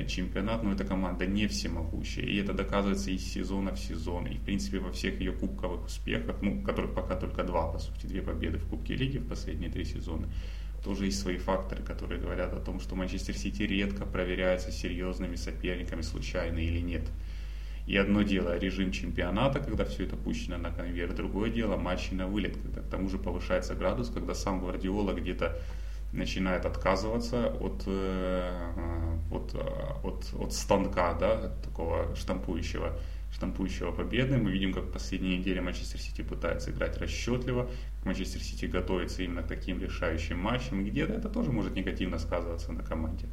чемпионат, 0.07 0.62
но 0.62 0.73
эта 0.73 0.85
команда 0.85 1.27
не 1.27 1.47
всемогущая. 1.49 2.25
И 2.25 2.37
это 2.37 2.53
доказывается 2.53 3.11
из 3.11 3.25
сезона 3.25 3.75
в 3.75 3.79
сезон. 3.79 4.27
И, 4.27 4.37
в 4.37 4.42
принципе, 4.42 4.79
во 4.79 4.92
всех 4.92 5.21
ее 5.21 5.33
кубковых 5.33 5.87
успехах, 5.87 6.37
ну, 6.40 6.62
которых 6.62 6.95
пока 6.95 7.16
только 7.16 7.42
два, 7.42 7.68
по 7.68 7.79
сути, 7.79 8.07
две 8.07 8.23
победы 8.23 8.59
в 8.59 8.66
Кубке 8.66 8.95
Лиги 8.95 9.18
в 9.18 9.29
последние 9.29 9.71
три 9.71 9.85
сезона, 9.85 10.29
тоже 10.85 11.07
есть 11.07 11.21
свои 11.21 11.37
факторы, 11.37 11.83
которые 11.83 12.21
говорят 12.21 12.53
о 12.53 12.61
том, 12.61 12.81
что 12.81 12.95
Манчестер 12.95 13.37
Сити 13.37 13.62
редко 13.62 14.05
проверяется 14.05 14.71
серьезными 14.71 15.37
соперниками, 15.37 16.03
случайно 16.03 16.59
или 16.59 16.81
нет. 16.81 17.03
И 17.87 17.97
одно 17.97 18.23
дело 18.23 18.57
режим 18.59 18.92
чемпионата, 18.92 19.59
когда 19.59 19.85
все 19.85 20.05
это 20.05 20.16
пущено 20.16 20.57
на 20.57 20.71
конвейер, 20.71 21.12
другое 21.14 21.51
дело 21.51 21.77
матчи 21.77 22.14
на 22.14 22.29
вылет, 22.29 22.57
когда 22.57 22.81
к 22.81 22.88
тому 22.88 23.09
же 23.09 23.18
повышается 23.18 23.75
градус, 23.75 24.11
когда 24.11 24.35
сам 24.35 24.61
Гвардиола 24.61 25.14
где-то 25.14 25.59
начинает 26.12 26.66
отказываться 26.66 27.48
от, 27.48 27.83
э, 27.87 28.72
от, 29.31 29.55
от, 30.05 30.35
от 30.38 30.53
станка, 30.53 31.14
да, 31.14 31.48
такого 31.64 32.14
штампующего, 32.14 32.98
штампующего 33.33 33.92
победы. 33.92 34.37
Мы 34.37 34.51
видим, 34.51 34.72
как 34.72 34.85
в 34.85 34.92
последние 34.92 35.38
недели 35.38 35.61
Манчестер 35.61 35.98
Сити 35.98 36.22
пытается 36.22 36.70
играть 36.70 36.98
расчетливо, 36.98 37.70
Манчестер 38.05 38.40
Сити 38.40 38.66
готовится 38.66 39.22
именно 39.22 39.42
к 39.42 39.48
таким 39.48 39.81
решающим 39.81 40.38
матчам, 40.38 40.85
где-то 40.85 41.14
это 41.14 41.29
тоже 41.29 41.53
может 41.53 41.75
негативно 41.75 42.18
сказываться 42.18 42.72
на 42.72 42.83
команде. 42.83 43.27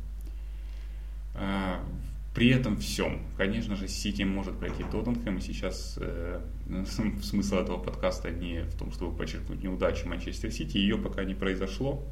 При 2.34 2.50
этом 2.50 2.78
всем, 2.78 3.22
конечно 3.38 3.76
же, 3.76 3.88
Сити 3.88 4.22
может 4.22 4.58
пройти 4.60 4.84
Тоттенхэм, 4.84 5.40
и 5.40 5.42
сейчас 5.42 5.98
э, 6.00 6.42
смысл 7.22 7.56
этого 7.56 7.78
подкаста 7.78 8.30
не 8.30 8.62
в 8.62 8.76
том, 8.76 8.92
чтобы 8.92 9.18
подчеркнуть 9.18 9.64
неудачу 9.64 10.08
Манчестер 10.08 10.52
Сити, 10.52 10.78
ее 10.78 10.98
пока 10.98 11.24
не 11.24 11.34
произошло, 11.34 12.06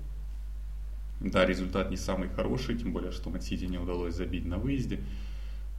да, 1.20 1.46
результат 1.46 1.90
не 1.90 1.98
самый 1.98 2.30
хороший, 2.30 2.78
тем 2.78 2.94
более, 2.94 3.12
что 3.12 3.30
Мансити 3.30 3.66
не 3.66 3.78
удалось 3.78 4.16
забить 4.16 4.46
на 4.46 4.58
выезде. 4.58 5.00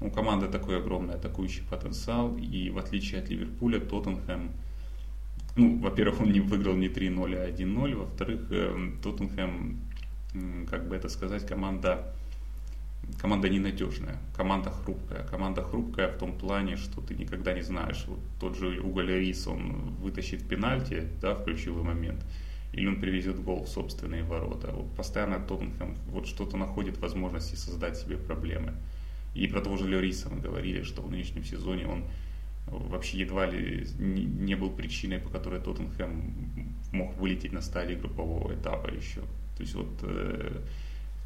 У 0.01 0.11
команды 0.11 0.49
такой 0.49 0.79
огромный 0.79 1.15
атакующий 1.15 1.63
потенциал, 1.69 2.37
и 2.37 2.71
в 2.71 2.79
отличие 2.79 3.21
от 3.21 3.29
Ливерпуля, 3.29 3.81
Тоттенхэм, 3.81 4.53
ну, 5.57 5.79
во-первых, 5.81 6.21
он 6.21 6.33
не 6.33 6.41
выиграл 6.41 6.77
не 6.77 6.89
3-0, 6.89 7.37
а 7.37 7.49
1-0, 7.51 7.95
во-вторых, 7.97 8.41
э, 8.51 8.93
Тоттенхэм, 9.03 9.81
как 10.71 10.89
бы 10.89 10.95
это 10.95 11.09
сказать, 11.09 11.47
команда 11.47 12.15
команда 13.17 13.49
ненадежная, 13.49 14.17
команда 14.37 14.71
хрупкая. 14.71 15.25
Команда 15.25 15.63
хрупкая 15.63 16.09
в 16.09 16.19
том 16.19 16.37
плане, 16.37 16.77
что 16.77 17.01
ты 17.01 17.15
никогда 17.15 17.55
не 17.55 17.63
знаешь, 17.63 18.05
вот 18.07 18.19
тот 18.39 18.57
же 18.57 18.81
Уголь 18.81 19.11
Рис, 19.11 19.47
он 19.47 19.95
вытащит 20.01 20.47
пенальти 20.47 21.09
да, 21.21 21.35
в 21.35 21.45
ключевой 21.45 21.83
момент, 21.83 22.25
или 22.79 22.87
он 22.87 23.01
привезет 23.01 23.43
гол 23.43 23.65
в 23.65 23.69
собственные 23.69 24.23
ворота. 24.23 24.71
Вот 24.73 24.95
постоянно 24.95 25.41
Тоттенхэм 25.41 25.97
вот 26.11 26.29
что-то 26.29 26.57
находит 26.57 26.99
возможности 26.99 27.57
создать 27.57 27.97
себе 27.97 28.17
проблемы. 28.17 28.75
И 29.35 29.49
про 29.49 29.61
того 29.61 29.77
же 29.77 29.89
Лериса 29.89 30.29
мы 30.31 30.41
говорили, 30.41 30.83
что 30.83 31.03
в 31.03 31.11
нынешнем 31.11 31.45
сезоне 31.45 31.89
он 31.89 32.05
вообще 32.67 33.19
едва 33.19 33.47
ли 33.47 33.87
не 33.99 34.55
был 34.55 34.71
причиной, 34.71 35.19
по 35.19 35.29
которой 35.29 35.61
Тоттенхэм 35.61 36.73
мог 36.93 37.17
вылететь 37.17 37.53
на 37.53 37.63
стадии 37.63 37.95
группового 37.95 38.55
этапа 38.55 38.89
еще. 38.89 39.23
То 39.57 39.63
есть 39.63 39.75
вот 39.75 39.91
э, 40.03 40.63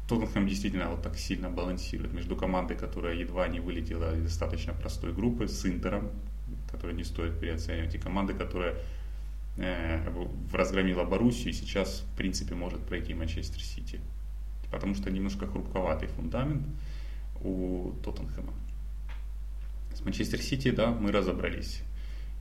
Тоттенхэм 0.09 0.47
действительно 0.47 0.89
вот 0.89 1.03
так 1.03 1.17
сильно 1.17 1.51
балансирует 1.51 2.13
между 2.13 2.35
командой, 2.35 2.75
которая 2.75 3.15
едва 3.15 3.47
не 3.47 3.59
вылетела 3.59 4.15
из 4.17 4.23
достаточно 4.23 4.73
простой 4.73 5.13
группы, 5.13 5.47
с 5.47 5.65
Интером, 5.67 6.09
которая 6.71 6.95
не 6.95 7.03
стоит 7.03 7.39
переоценивать, 7.39 7.93
и 7.93 7.99
командой, 7.99 8.35
которая 8.35 8.75
разгромила 9.55 11.03
Боруссию 11.03 11.49
и 11.49 11.53
сейчас, 11.53 12.05
в 12.11 12.17
принципе, 12.17 12.55
может 12.55 12.81
пройти 12.81 13.13
Манчестер 13.13 13.61
Сити. 13.61 13.99
Потому 14.71 14.95
что 14.95 15.11
немножко 15.11 15.45
хрупковатый 15.47 16.07
фундамент 16.07 16.65
у 17.41 17.91
Тоттенхэма. 18.03 18.53
С 19.93 20.01
Манчестер 20.01 20.41
Сити, 20.41 20.71
да, 20.71 20.91
мы 20.91 21.11
разобрались. 21.11 21.83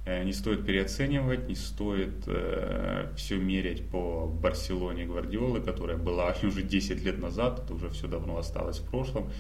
Э, 0.05 0.25
не 0.25 0.33
стоит 0.33 0.67
переоценивать, 0.67 1.49
не 1.49 1.55
стоит 1.55 2.25
э, 2.27 3.13
все 3.17 3.37
мерять 3.37 3.85
по 3.89 4.27
Барселоне 4.27 5.07
Гвардиолы, 5.07 5.61
которая 5.61 5.97
была 5.97 6.35
уже 6.43 6.63
10 6.63 7.05
лет 7.05 7.19
назад, 7.19 7.61
это 7.65 7.75
уже 7.75 7.89
все 7.91 8.09
давно 8.09 8.39
осталось 8.39 8.79
в 8.79 8.91
прошлом, 8.91 9.31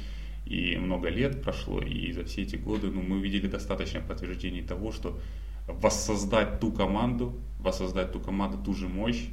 и 0.46 0.76
много 0.76 1.08
лет 1.08 1.42
прошло, 1.42 1.80
и 1.80 2.12
за 2.12 2.24
все 2.24 2.42
эти 2.42 2.56
годы 2.56 2.88
ну, 2.88 3.02
мы 3.02 3.16
увидели 3.16 3.48
достаточно 3.48 4.00
подтверждений 4.00 4.62
того, 4.62 4.92
что 4.92 5.18
воссоздать 5.80 6.60
ту 6.60 6.72
команду, 6.72 7.38
воссоздать 7.58 8.12
ту 8.12 8.20
команду, 8.20 8.58
ту 8.58 8.74
же 8.74 8.88
мощь, 8.88 9.26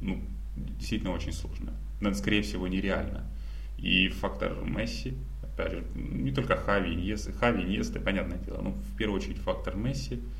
ну, 0.00 0.20
действительно 0.56 1.12
очень 1.12 1.32
сложно. 1.32 1.72
Но 2.00 2.12
скорее 2.14 2.42
всего, 2.42 2.68
нереально. 2.68 3.24
И 3.78 4.08
фактор 4.08 4.54
Месси, 4.64 5.14
опять 5.42 5.72
же, 5.72 5.84
не 5.94 6.32
только 6.32 6.56
Хави, 6.56 6.94
Иньеста, 6.94 7.32
Хави, 7.32 7.62
Иньеста, 7.62 8.00
понятное 8.00 8.38
дело, 8.38 8.60
но 8.62 8.70
в 8.70 8.96
первую 8.96 9.20
очередь 9.20 9.38
фактор 9.38 9.76
Месси– 9.76 10.20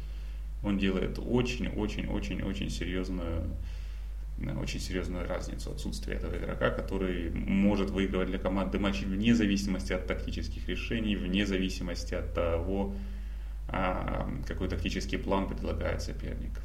он 0.67 0.79
делает 0.79 1.19
очень-очень-очень-очень 1.19 2.71
серьезную 2.71 3.45
очень 4.61 4.81
серьезную 4.81 5.27
разницу 5.27 5.71
отсутствие 5.71 6.19
этого 6.19 6.37
игрока, 6.37 6.69
который 6.69 7.31
может 7.31 7.89
выигрывать 7.89 8.29
для 8.29 8.39
команды 8.39 8.79
матчи 8.79 9.05
вне 9.05 9.35
зависимости 9.35 9.95
от 9.95 10.07
тактических 10.07 10.69
решений, 10.69 11.17
вне 11.17 11.47
зависимости 11.47 12.13
от 12.13 12.35
того, 12.35 12.95
какой 13.69 14.69
тактический 14.69 15.19
план 15.19 15.49
предлагает 15.49 16.01
соперник. 16.03 16.61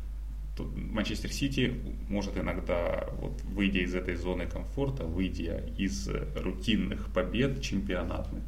Тут 0.56 0.76
Манчестер 0.76 1.32
Сити 1.32 1.74
может 2.10 2.38
иногда, 2.38 3.08
вот, 3.20 3.42
выйдя 3.44 3.80
из 3.80 3.96
этой 3.96 4.16
зоны 4.16 4.46
комфорта, 4.46 5.06
выйдя 5.06 5.64
из 5.78 6.08
рутинных 6.36 7.08
побед 7.14 7.62
чемпионатных, 7.62 8.44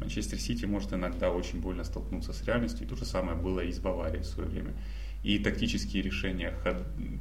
Манчестер 0.00 0.38
Сити 0.38 0.64
может 0.64 0.92
иногда 0.92 1.30
очень 1.30 1.60
больно 1.60 1.84
столкнуться 1.84 2.32
с 2.32 2.42
реальностью, 2.44 2.86
и 2.86 2.88
то 2.88 2.96
же 2.96 3.04
самое 3.04 3.36
было 3.36 3.60
и 3.60 3.72
с 3.72 3.78
Баварией 3.78 4.22
в 4.22 4.26
свое 4.26 4.48
время. 4.48 4.72
И 5.22 5.38
тактические 5.38 6.02
решения, 6.02 6.54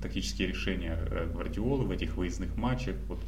тактические 0.01 0.47
решения 0.47 0.97
э, 0.97 1.29
Гвардиолы 1.33 1.83
в 1.83 1.91
этих 1.91 2.15
выездных 2.15 2.55
матчах, 2.55 2.95
вот, 3.07 3.19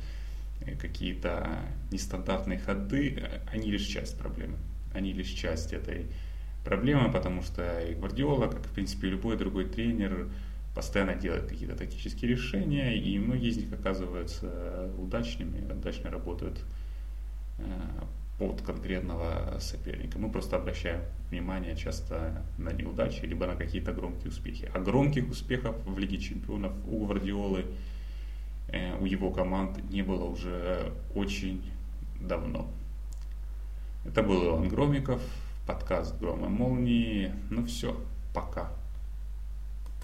э, 0.62 0.78
какие-то 0.78 1.60
нестандартные 1.92 2.60
ходы, 2.60 3.18
э, 3.18 3.42
они 3.52 3.70
лишь 3.70 3.86
часть 3.86 4.18
проблемы. 4.18 4.58
Они 4.94 5.12
лишь 5.12 5.28
часть 5.28 5.74
этой 5.74 6.06
проблемы, 6.64 7.12
потому 7.12 7.42
что 7.42 7.82
и 7.82 7.96
Гвардиола, 7.96 8.48
как 8.48 8.66
в 8.66 8.72
принципе 8.72 9.10
любой 9.10 9.38
другой 9.38 9.66
тренер, 9.66 10.30
постоянно 10.76 11.16
делает 11.16 11.48
какие-то 11.48 11.76
тактические 11.76 12.32
решения, 12.32 12.96
и 12.96 13.20
многие 13.20 13.50
из 13.50 13.58
них 13.58 13.74
оказываются 13.74 14.90
удачными, 14.98 15.70
удачно 15.72 16.10
работают 16.10 16.60
от 18.40 18.62
конкретного 18.62 19.58
соперника. 19.60 20.18
Мы 20.18 20.32
просто 20.32 20.56
обращаем 20.56 21.02
внимание 21.30 21.76
часто 21.76 22.44
на 22.58 22.72
неудачи, 22.72 23.24
либо 23.26 23.46
на 23.46 23.56
какие-то 23.56 23.94
громкие 23.94 24.30
успехи. 24.30 24.70
А 24.74 24.80
громких 24.80 25.30
успехов 25.30 25.76
в 25.86 26.00
Лиге 26.00 26.18
Чемпионов 26.18 26.74
у 26.88 27.06
Гвардиолы, 27.06 27.66
э, 28.70 28.98
у 29.00 29.06
его 29.06 29.32
команд 29.32 29.78
не 29.92 30.02
было 30.02 30.26
уже 30.26 30.92
очень 31.14 31.62
давно. 32.20 32.68
Это 34.06 34.24
был 34.24 34.48
Иван 34.48 34.70
Громиков, 34.70 35.22
подкаст 35.66 36.18
«Гром 36.20 36.46
и 36.46 36.50
молнии». 36.50 37.34
Ну 37.50 37.66
все, 37.66 37.96
пока. 38.34 38.70